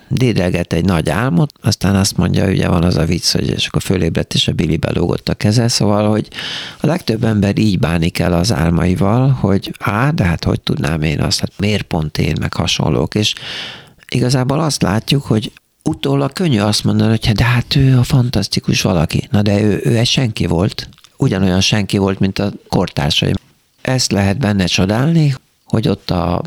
[0.09, 3.81] dédelget egy nagy álmot, aztán azt mondja, ugye van az a vicc, hogy és akkor
[3.81, 6.27] fölébredt, és a Billy belógott a keze, szóval, hogy
[6.79, 11.21] a legtöbb ember így bánik el az álmaival, hogy á, de hát hogy tudnám én
[11.21, 13.33] azt, hát miért pont én, meg hasonlók, és
[14.09, 15.51] igazából azt látjuk, hogy
[15.83, 19.27] utólag könnyű azt mondani, hogy de hát ő a fantasztikus valaki.
[19.31, 23.33] Na de ő, ő egy senki volt, ugyanolyan senki volt, mint a kortársai.
[23.81, 25.35] Ezt lehet benne csodálni,
[25.67, 26.41] hogy ott a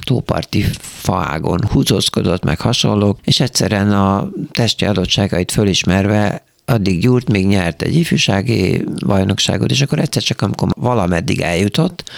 [0.00, 7.82] tóparti faágon húzózkodott, meg hasonlók, és egyszerűen a testi adottságait fölismerve addig gyúrt, még nyert
[7.82, 12.10] egy ifjúsági bajnokságot, és akkor egyszer csak, amikor valameddig eljutott,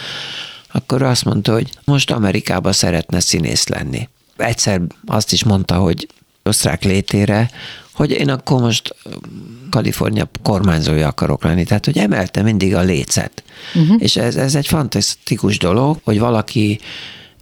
[0.72, 4.08] akkor azt mondta, hogy most Amerikában szeretne színész lenni.
[4.36, 6.08] Egyszer azt is mondta, hogy
[6.42, 7.50] osztrák létére,
[8.00, 8.94] hogy én akkor most
[9.70, 11.64] Kalifornia kormányzója akarok lenni.
[11.64, 13.42] Tehát, hogy emelte mindig a lécet.
[13.74, 13.96] Uh-huh.
[13.98, 16.80] És ez, ez egy fantasztikus dolog, hogy valaki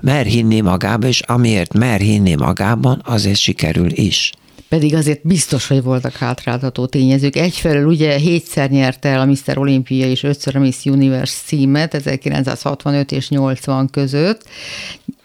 [0.02, 4.32] mer hinni magába, és amiért mer hinni magában, azért sikerül is.
[4.68, 7.36] Pedig azért biztos, hogy voltak hátráltató tényezők.
[7.36, 9.58] Egyfelől ugye hétszer nyerte el a Mr.
[9.58, 14.42] Olympia és ötször a Miss Universe címet 1965 és 80 között.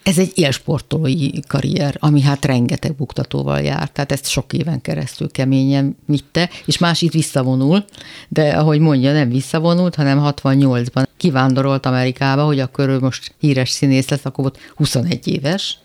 [0.03, 5.97] Ez egy élsportolói karrier, ami hát rengeteg buktatóval jár, tehát ezt sok éven keresztül keményen
[6.05, 7.85] vitte, és más itt visszavonul,
[8.27, 14.09] de ahogy mondja, nem visszavonult, hanem 68-ban kivándorolt Amerikába, hogy akkor ő most híres színész
[14.09, 15.77] lesz, akkor volt 21 éves,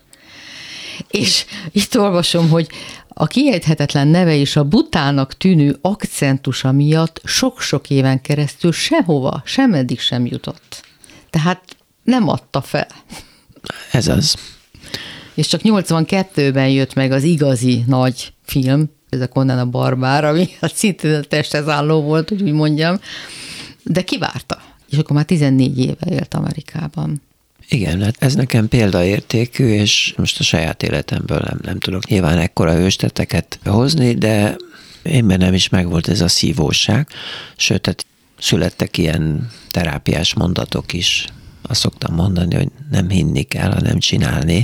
[1.07, 2.67] és itt olvasom, hogy
[3.07, 10.25] a kiejthetetlen neve és a butának tűnő akcentusa miatt sok-sok éven keresztül sehova, semeddig sem
[10.25, 10.83] jutott.
[11.29, 12.87] Tehát nem adta fel.
[13.91, 14.35] Ez az.
[15.33, 20.49] És csak 82-ben jött meg az igazi nagy film, ez a Conan a Barbár, ami
[20.59, 22.99] a szintén a testhez álló volt, úgy mondjam,
[23.83, 24.61] de kivárta.
[24.89, 27.21] És akkor már 14 éve élt Amerikában.
[27.69, 32.73] Igen, hát ez nekem példaértékű, és most a saját életemből nem, nem tudok nyilván ekkora
[32.73, 34.55] hősteteket hozni, de
[35.03, 37.07] én bennem is megvolt ez a szívóság,
[37.55, 38.05] sőt, tehát
[38.39, 41.27] születtek ilyen terápiás mondatok is,
[41.61, 44.63] azt szoktam mondani, hogy nem hinni kell, hanem csinálni,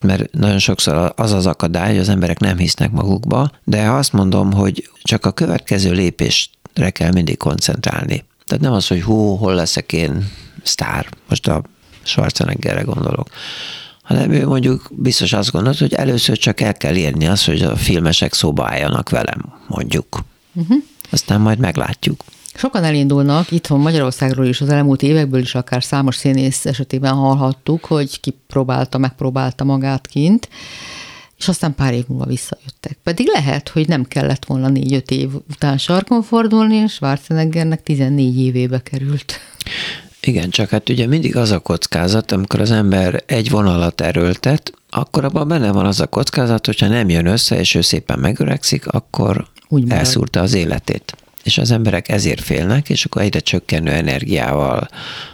[0.00, 4.52] mert nagyon sokszor az az akadály, hogy az emberek nem hisznek magukba, de azt mondom,
[4.52, 8.24] hogy csak a következő lépésre kell mindig koncentrálni.
[8.46, 10.30] Tehát nem az, hogy hú, hol leszek én
[10.62, 11.62] sztár, most a
[12.02, 13.28] Schwarzeneggerre gondolok,
[14.02, 17.76] hanem ő mondjuk biztos azt gondolt, hogy először csak el kell érni azt, hogy a
[17.76, 20.24] filmesek szóba álljanak velem, mondjuk.
[20.52, 20.76] Uh-huh.
[21.10, 22.24] Aztán majd meglátjuk.
[22.56, 28.20] Sokan elindulnak, itthon Magyarországról is az elmúlt évekből is akár számos színész esetében hallhattuk, hogy
[28.20, 30.48] kipróbálta, megpróbálta magát kint,
[31.38, 32.98] és aztán pár év múlva visszajöttek.
[33.02, 38.82] Pedig lehet, hogy nem kellett volna négy-öt év után sarkon fordulni, és Schwarzeneggernek 14 évébe
[38.82, 39.40] került.
[40.20, 45.24] Igen, csak hát ugye mindig az a kockázat, amikor az ember egy vonalat erőltet, akkor
[45.24, 49.46] abban benne van az a kockázat, hogyha nem jön össze, és ő szépen megöregszik, akkor
[49.68, 54.88] Úgy elszúrta az életét és az emberek ezért félnek, és akkor egyre csökkenő energiával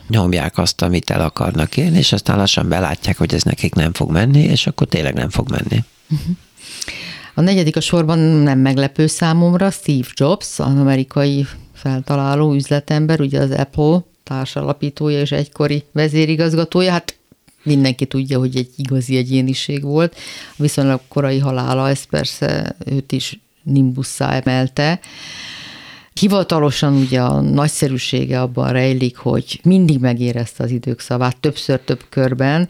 [0.09, 4.11] nyomják azt, amit el akarnak élni, és aztán lassan belátják, hogy ez nekik nem fog
[4.11, 5.85] menni, és akkor tényleg nem fog menni.
[6.11, 6.37] Uh-huh.
[7.35, 13.51] A negyedik a sorban nem meglepő számomra Steve Jobs, az amerikai feltaláló üzletember, ugye az
[13.51, 17.19] Apple társalapítója és egykori vezérigazgatója, hát
[17.63, 20.17] mindenki tudja, hogy egy igazi egyéniség volt.
[20.57, 25.01] Viszonylag korai halála, ez persze őt is nimbusszá emelte.
[26.21, 32.69] Hivatalosan ugye a nagyszerűsége abban rejlik, hogy mindig megérezte az idők szavát, többször több körben,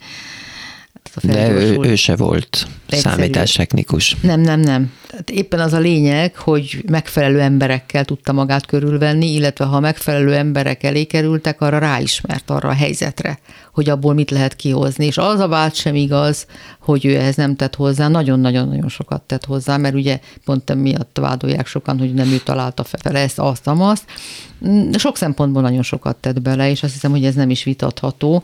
[1.21, 3.15] de ő, ő se volt Egyszerű.
[3.15, 4.15] számítástechnikus.
[4.21, 4.91] Nem, nem, nem.
[5.07, 10.83] Tehát éppen az a lényeg, hogy megfelelő emberekkel tudta magát körülvenni, illetve ha megfelelő emberek
[10.83, 13.39] elé kerültek, arra ráismert arra a helyzetre,
[13.73, 15.05] hogy abból mit lehet kihozni.
[15.05, 16.45] És az a vált sem igaz,
[16.79, 21.67] hogy ő ehhez nem tett hozzá, nagyon-nagyon-nagyon sokat tett hozzá, mert ugye pont miatt vádolják
[21.67, 24.03] sokan, hogy nem ő találta fel ezt, azt, azt.
[24.97, 28.43] Sok szempontból nagyon sokat tett bele, és azt hiszem, hogy ez nem is vitatható.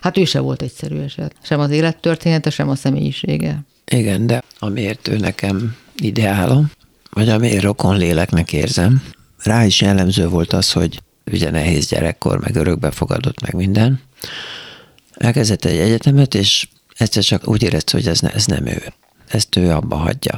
[0.00, 1.34] Hát ő se volt egyszerű eset.
[1.42, 3.60] Sem az élettörténete, sem a személyisége.
[3.84, 6.70] Igen, de amiért ő nekem ideálom,
[7.10, 9.02] vagy amiért rokon léleknek érzem,
[9.42, 11.00] rá is jellemző volt az, hogy
[11.32, 14.00] ugye nehéz gyerekkor, meg örökbe fogadott, meg minden.
[15.14, 18.82] Elkezdett egy egyetemet, és egyszer csak úgy érezte, hogy ez, ne, ez nem ő.
[19.28, 20.36] Ezt ő abba hagyja.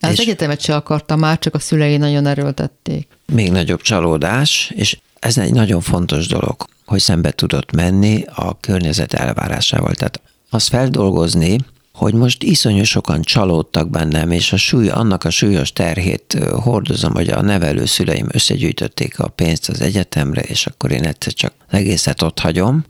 [0.00, 3.08] Az és egyetemet se akarta már, csak a szülei nagyon erőltették.
[3.32, 9.12] Még nagyobb csalódás, és ez egy nagyon fontos dolog, hogy szembe tudott menni a környezet
[9.12, 9.94] elvárásával.
[9.94, 11.58] Tehát azt feldolgozni,
[11.92, 17.28] hogy most iszonyú sokan csalódtak bennem, és a súly, annak a súlyos terhét hordozom, hogy
[17.28, 22.84] a nevelőszüleim összegyűjtötték a pénzt az egyetemre, és akkor én egyszer csak egészet ott hagyom,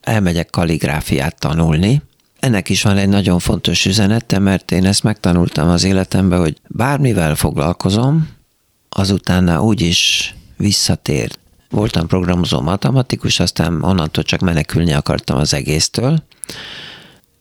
[0.00, 2.02] elmegyek kalligráfiát tanulni.
[2.40, 7.34] Ennek is van egy nagyon fontos üzenete, mert én ezt megtanultam az életemben, hogy bármivel
[7.34, 8.28] foglalkozom,
[8.88, 11.30] azután úgy is visszatér.
[11.70, 16.22] Voltam programozó matematikus, aztán onnantól csak menekülni akartam az egésztől,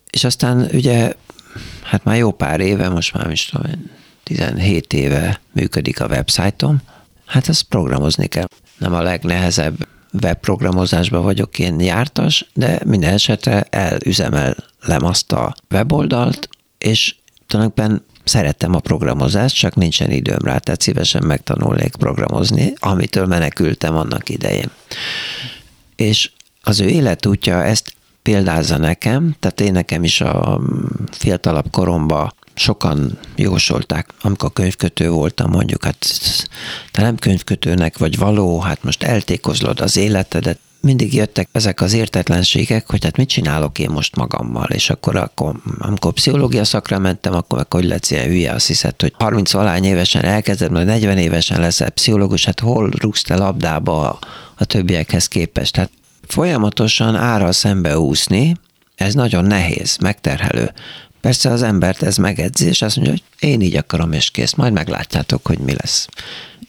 [0.10, 1.14] és aztán ugye,
[1.84, 3.72] hát már jó pár éve, most már is tudom,
[4.24, 6.82] 17 éve működik a websájtom,
[7.26, 8.48] hát ezt programozni kell.
[8.78, 9.88] Nem a legnehezebb
[10.22, 14.56] webprogramozásban vagyok én jártas, de minden esetre elüzemelem
[15.04, 17.16] azt a weboldalt, és
[17.48, 24.30] tulajdonképpen szerettem a programozást, csak nincsen időm rá, tehát szívesen megtanulnék programozni, amitől menekültem annak
[24.30, 24.72] idején.
[25.96, 30.62] És az ő életútja ezt példázza nekem, tehát én nekem is a
[31.12, 36.06] fiatalabb koromban sokan jósolták, amikor könyvkötő voltam, mondjuk, hát
[36.92, 42.90] te nem könyvkötőnek vagy való, hát most eltékozlod az életedet, mindig jöttek ezek az értetlenségek,
[42.90, 47.60] hogy hát mit csinálok én most magammal, és akkor, akkor amikor pszichológia szakra mentem, akkor,
[47.60, 51.60] akkor hogy lesz ilyen hülye, azt hiszed, hogy 30 valány évesen elkezded, majd 40 évesen
[51.60, 54.20] leszel pszichológus, hát hol rúgsz te labdába a,
[54.56, 55.74] a többiekhez képest?
[55.74, 55.92] Tehát
[56.28, 58.56] folyamatosan ára szembe úszni,
[58.96, 60.72] ez nagyon nehéz, megterhelő.
[61.26, 64.74] Persze az embert ez megedzi, és azt mondja, hogy én így akarom, és kész, majd
[64.74, 66.08] meglátjátok, hogy mi lesz.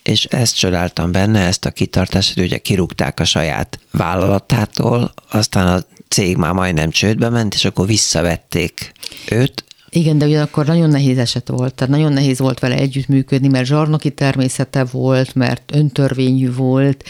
[0.03, 5.85] És ezt csodáltam benne, ezt a kitartást, hogy ugye kirúgták a saját vállalatától, aztán a
[6.09, 8.93] cég már majdnem csődbe ment, és akkor visszavették
[9.31, 13.67] őt, igen, de ugyanakkor nagyon nehéz eset volt, tehát nagyon nehéz volt vele együttműködni, mert
[13.67, 17.05] zsarnoki természete volt, mert öntörvényű volt,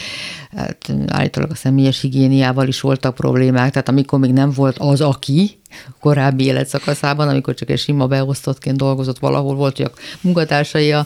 [0.55, 5.59] hát állítólag a személyes higiéniával is voltak problémák, tehát amikor még nem volt az, aki,
[5.99, 11.05] korábbi életszakaszában, amikor csak egy sima beosztottként dolgozott valahol, volt, hogy a munkatársai az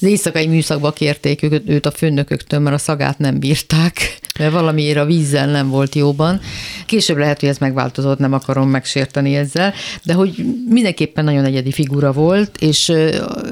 [0.00, 5.46] éjszakai műszakba kérték őt, a főnököktől, mert a szagát nem bírták, mert valamiért a vízzel
[5.50, 6.40] nem volt jóban.
[6.86, 9.72] Később lehet, hogy ez megváltozott, nem akarom megsérteni ezzel,
[10.02, 12.92] de hogy mindenképpen nagyon egyedi figura volt, és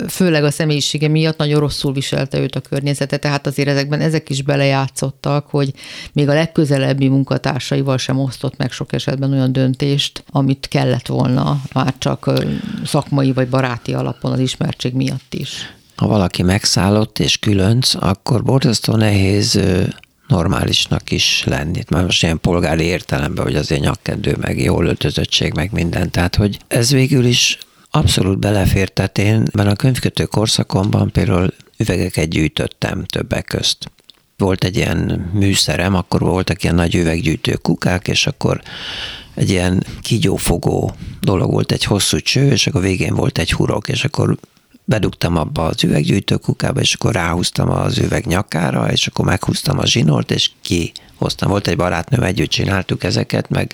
[0.09, 4.43] főleg a személyisége miatt nagyon rosszul viselte őt a környezete, tehát azért ezekben ezek is
[4.43, 5.73] belejátszottak, hogy
[6.13, 11.95] még a legközelebbi munkatársaival sem osztott meg sok esetben olyan döntést, amit kellett volna, már
[11.99, 12.31] csak
[12.85, 15.51] szakmai vagy baráti alapon az ismertség miatt is.
[15.97, 19.61] Ha valaki megszállott és különc, akkor borzasztó nehéz
[20.29, 21.83] normálisnak is lenni.
[21.89, 26.11] Már most ilyen polgári értelemben, hogy azért nyakkendő, meg jól öltözöttség, meg minden.
[26.11, 27.59] Tehát, hogy ez végül is
[27.91, 28.93] abszolút belefért.
[28.93, 33.91] Tehát én a könyvkötő korszakomban például üvegeket gyűjtöttem többek közt.
[34.37, 38.63] Volt egy ilyen műszerem, akkor voltak ilyen nagy üveggyűjtő kukák, és akkor
[39.39, 44.05] egy ilyen kigyófogó dolog volt, egy hosszú cső, és akkor végén volt egy hurok, és
[44.05, 44.37] akkor
[44.85, 49.87] bedugtam abba az üveggyűjtő kukába, és akkor ráhúztam az üveg nyakára, és akkor meghúztam a
[49.87, 51.49] zsinort, és kihoztam.
[51.49, 53.73] Volt egy barátnőm, együtt csináltuk ezeket, meg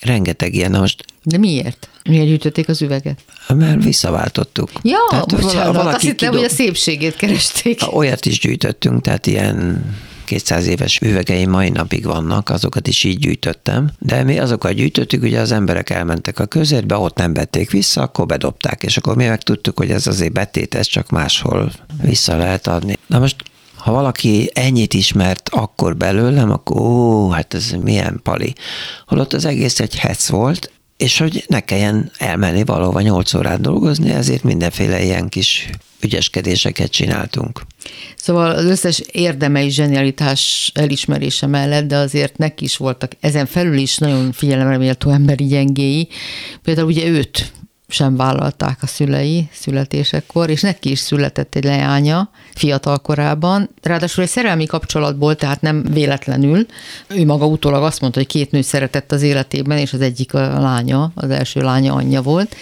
[0.00, 0.70] rengeteg ilyen.
[0.70, 1.88] most De miért?
[2.08, 3.24] Miért gyűjtötték az üveget?
[3.48, 4.70] Mert visszaváltottuk.
[4.82, 6.36] Ja, tehát, bocsánat, valaki azt hittem, kidol...
[6.36, 7.80] hogy a szépségét keresték.
[7.92, 9.84] Olyat is gyűjtöttünk, tehát ilyen
[10.24, 15.40] 200 éves üvegeim mai napig vannak, azokat is így gyűjtöttem, de mi azokat gyűjtöttük, ugye
[15.40, 19.42] az emberek elmentek a közérbe, ott nem vették vissza, akkor bedobták, és akkor mi meg
[19.42, 22.98] tudtuk, hogy ez azért betét, ez csak máshol vissza lehet adni.
[23.06, 23.36] Na most
[23.76, 28.54] ha valaki ennyit ismert akkor belőlem, akkor ó, hát ez milyen pali.
[29.06, 30.70] Holott az egész egy hec volt,
[31.02, 37.62] és hogy ne kelljen elmenni valahova 8 órát dolgozni, ezért mindenféle ilyen kis ügyeskedéseket csináltunk.
[38.16, 43.96] Szóval az összes érdemei zsenialitás elismerése mellett, de azért neki is voltak ezen felül is
[43.96, 46.08] nagyon figyelemre méltó emberi gyengéi.
[46.62, 47.52] Például ugye őt
[47.92, 53.68] sem vállalták a szülei születésekor, és neki is született egy leánya fiatal korában.
[53.82, 56.66] Ráadásul egy szerelmi kapcsolatból, tehát nem véletlenül.
[57.08, 60.60] Ő maga utólag azt mondta, hogy két nőt szeretett az életében, és az egyik a
[60.60, 62.56] lánya, az első lánya anyja volt,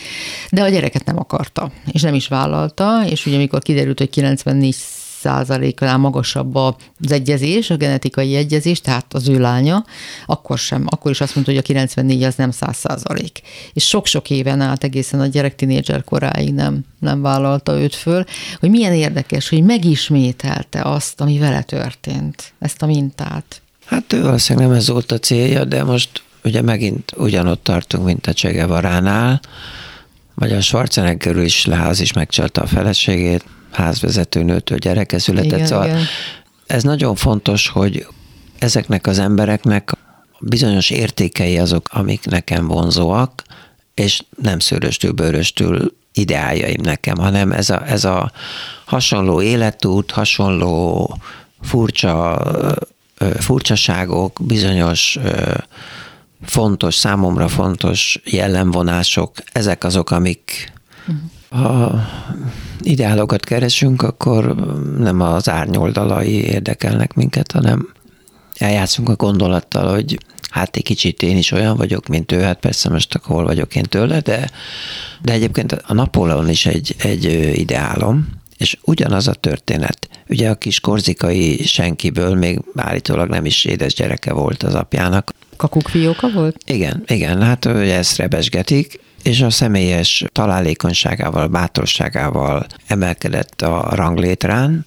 [0.51, 4.76] de a gyereket nem akarta, és nem is vállalta, és ugye amikor kiderült, hogy 94
[5.21, 6.75] százaléknál magasabb az
[7.09, 9.85] egyezés, a genetikai egyezés, tehát az ő lánya,
[10.27, 13.41] akkor sem, akkor is azt mondta, hogy a 94 az nem 100 százalék.
[13.73, 18.25] És sok-sok éven át egészen a gyerek tinédzser koráig nem, nem vállalta őt föl,
[18.61, 23.62] hogy milyen érdekes, hogy megismételte azt, ami vele történt, ezt a mintát.
[23.87, 28.27] Hát ő valószínűleg nem ez volt a célja, de most ugye megint ugyanott tartunk, mint
[28.27, 29.41] a Csegevaránál,
[30.35, 35.53] vagy a Schwarzenegger is leház is megcsalta a feleségét, házvezető nőtől gyereke született.
[35.53, 36.05] Igen, szóval igen.
[36.66, 38.07] ez nagyon fontos, hogy
[38.59, 39.93] ezeknek az embereknek
[40.41, 43.43] bizonyos értékei azok, amik nekem vonzóak,
[43.95, 48.33] és nem szőröstől, bőröstől ideájaim nekem, hanem ez a, ez a
[48.85, 51.16] hasonló életút, hasonló
[51.61, 52.43] furcsa,
[53.39, 55.18] furcsaságok, bizonyos
[56.45, 60.73] fontos, számomra fontos jellemvonások, ezek azok, amik
[61.51, 62.01] ha
[62.81, 64.55] ideálokat keresünk, akkor
[64.99, 67.89] nem az árnyoldalai érdekelnek minket, hanem
[68.55, 70.19] eljátszunk a gondolattal, hogy
[70.51, 73.77] hát egy kicsit én is olyan vagyok, mint ő, hát persze most akkor hol vagyok
[73.77, 74.51] én tőle, de,
[75.23, 77.25] de egyébként a Napóleon is egy, egy
[77.59, 80.09] ideálom, és ugyanaz a történet.
[80.29, 85.33] Ugye a kis korzikai senkiből még állítólag nem is édes gyereke volt az apjának.
[85.57, 86.57] Kakukfióka volt?
[86.67, 94.87] Igen, igen, hát ugye ezt rebesgetik, és a személyes találékonyságával, bátorságával emelkedett a ranglétrán,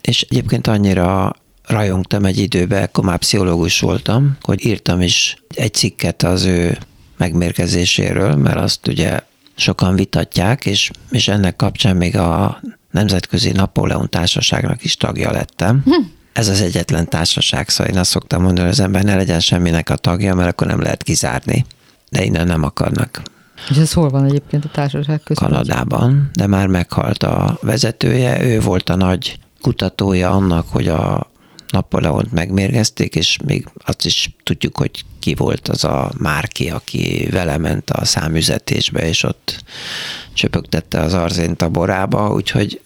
[0.00, 6.22] és egyébként annyira rajongtam egy időben, akkor már pszichológus voltam, hogy írtam is egy cikket
[6.22, 6.78] az ő
[7.16, 9.20] megmérkezéséről, mert azt ugye
[9.54, 12.60] sokan vitatják, és, és ennek kapcsán még a
[12.90, 15.82] Nemzetközi Napóleon Társaságnak is tagja lettem.
[15.84, 16.06] Hm.
[16.32, 19.90] Ez az egyetlen társaság, szóval én azt szoktam mondani, hogy az ember ne legyen semminek
[19.90, 21.64] a tagja, mert akkor nem lehet kizárni.
[22.10, 23.22] De innen nem akarnak.
[23.68, 25.48] És ez hol van egyébként a társaság között?
[25.48, 28.42] Kanadában, de már meghalt a vezetője.
[28.42, 31.30] Ő volt a nagy kutatója annak, hogy a
[31.68, 37.56] Napóleont megmérgezték, és még azt is tudjuk, hogy ki volt az a Márki, aki vele
[37.58, 39.64] ment a számüzetésbe, és ott
[40.32, 42.80] csöpögtette az arzént a borába, úgyhogy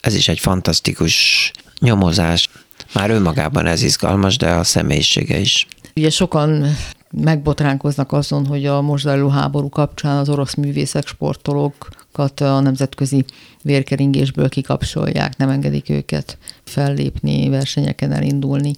[0.00, 1.50] ez is egy fantasztikus
[1.80, 2.48] nyomozás.
[2.92, 5.66] Már önmagában ez izgalmas, de a személyisége is.
[5.94, 6.76] Ugye sokan
[7.20, 13.24] megbotránkoznak azon, hogy a most háború kapcsán az orosz művészek, sportolókat a nemzetközi
[13.62, 18.72] vérkeringésből kikapcsolják, nem engedik őket fellépni, versenyeken elindulni.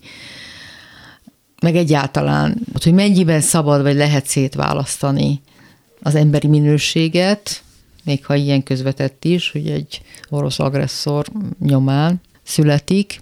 [1.63, 5.41] Meg egyáltalán, hogy mennyiben szabad vagy lehet szétválasztani
[6.03, 7.63] az emberi minőséget,
[8.05, 11.27] még ha ilyen közvetett is, hogy egy orosz agresszor
[11.61, 13.21] nyomán születik,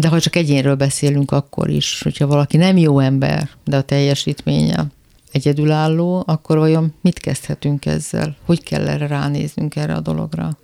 [0.00, 4.86] de ha csak egyénről beszélünk, akkor is, hogyha valaki nem jó ember, de a teljesítménye
[5.32, 8.36] egyedülálló, akkor vajon mit kezdhetünk ezzel?
[8.44, 10.58] Hogy kell erre ránéznünk erre a dologra?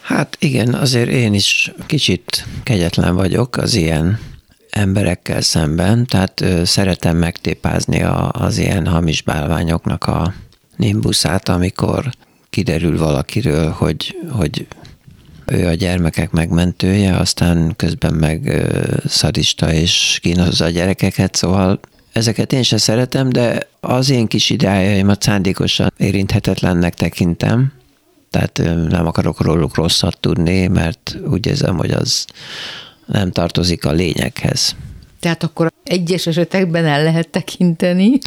[0.00, 4.18] Hát igen, azért én is kicsit kegyetlen vagyok az ilyen
[4.70, 10.34] emberekkel szemben, tehát szeretem megtépázni a, az ilyen hamis bálványoknak a
[10.76, 12.10] nimbuszát, amikor
[12.50, 14.66] kiderül valakiről, hogy, hogy
[15.50, 18.62] ő a gyermekek megmentője, aztán közben meg
[19.06, 21.80] szadista és kínozza a gyerekeket, szóval
[22.12, 27.72] ezeket én sem szeretem, de az én kis ideájaimat szándékosan érinthetetlennek tekintem,
[28.30, 32.24] tehát nem akarok róluk rosszat tudni, mert úgy érzem, hogy az
[33.06, 34.76] nem tartozik a lényeghez.
[35.20, 38.18] Tehát akkor egyes esetekben el lehet tekinteni,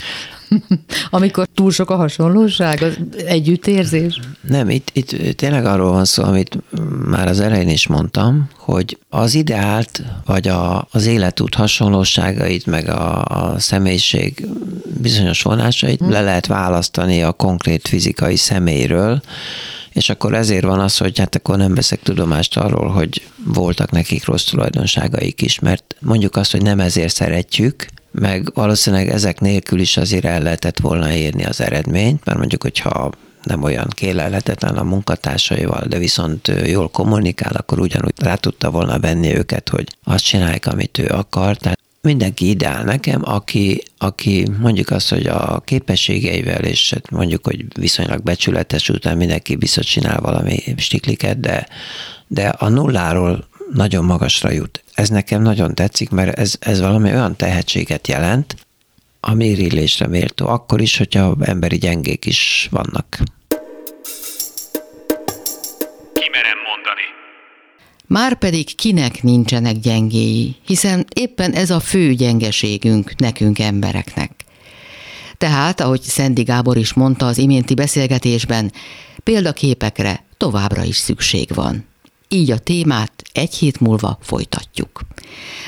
[1.10, 4.20] amikor túl sok a hasonlóság, az együttérzés?
[4.41, 6.58] Nem, itt, itt tényleg arról van szó, amit
[7.06, 13.26] már az elején is mondtam, hogy az ideált, vagy a, az életút hasonlóságait, meg a,
[13.26, 14.47] a személyiség
[15.01, 16.10] bizonyos vonásait hmm.
[16.10, 19.22] le lehet választani a konkrét fizikai személyről,
[19.91, 24.26] és akkor ezért van az, hogy hát akkor nem veszek tudomást arról, hogy voltak nekik
[24.26, 29.97] rossz tulajdonságaik is, mert mondjuk azt, hogy nem ezért szeretjük, meg valószínűleg ezek nélkül is
[29.97, 33.11] azért el lehetett volna érni az eredményt, mert mondjuk, hogyha
[33.43, 39.36] nem olyan kélelhetetlen a munkatársaival, de viszont jól kommunikál, akkor ugyanúgy rá tudta volna venni
[39.36, 41.57] őket, hogy azt csinálják, amit ő akar.
[41.57, 47.66] Tehát mindenki ideál nekem, aki, aki mondjuk azt, hogy a képességeivel, és hát mondjuk, hogy
[47.80, 51.68] viszonylag becsületes után mindenki biztos csinál valami stikliket, de,
[52.28, 54.83] de a nulláról nagyon magasra jut.
[54.94, 58.56] Ez nekem nagyon tetszik, mert ez, ez valami olyan tehetséget jelent,
[59.20, 63.20] ami irillésre méltó, akkor is, hogyha emberi gyengék is vannak.
[66.14, 67.02] Kimerem mondani.
[68.08, 74.32] Már pedig kinek nincsenek gyengéi, hiszen éppen ez a fő gyengeségünk nekünk embereknek.
[75.38, 78.72] Tehát, ahogy Szendi Gábor is mondta az iménti beszélgetésben,
[79.24, 81.86] példaképekre továbbra is szükség van.
[82.34, 85.02] Így a témát egy hét múlva folytatjuk.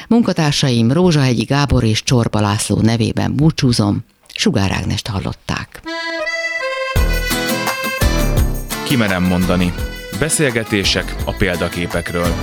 [0.07, 4.03] Munkatársaim Rózsahegyi Gábor és Csorba László nevében búcsúzom,
[4.33, 5.81] Sugár Ágnest hallották.
[8.83, 9.73] Kimerem mondani.
[10.19, 12.33] Beszélgetések a példaképekről.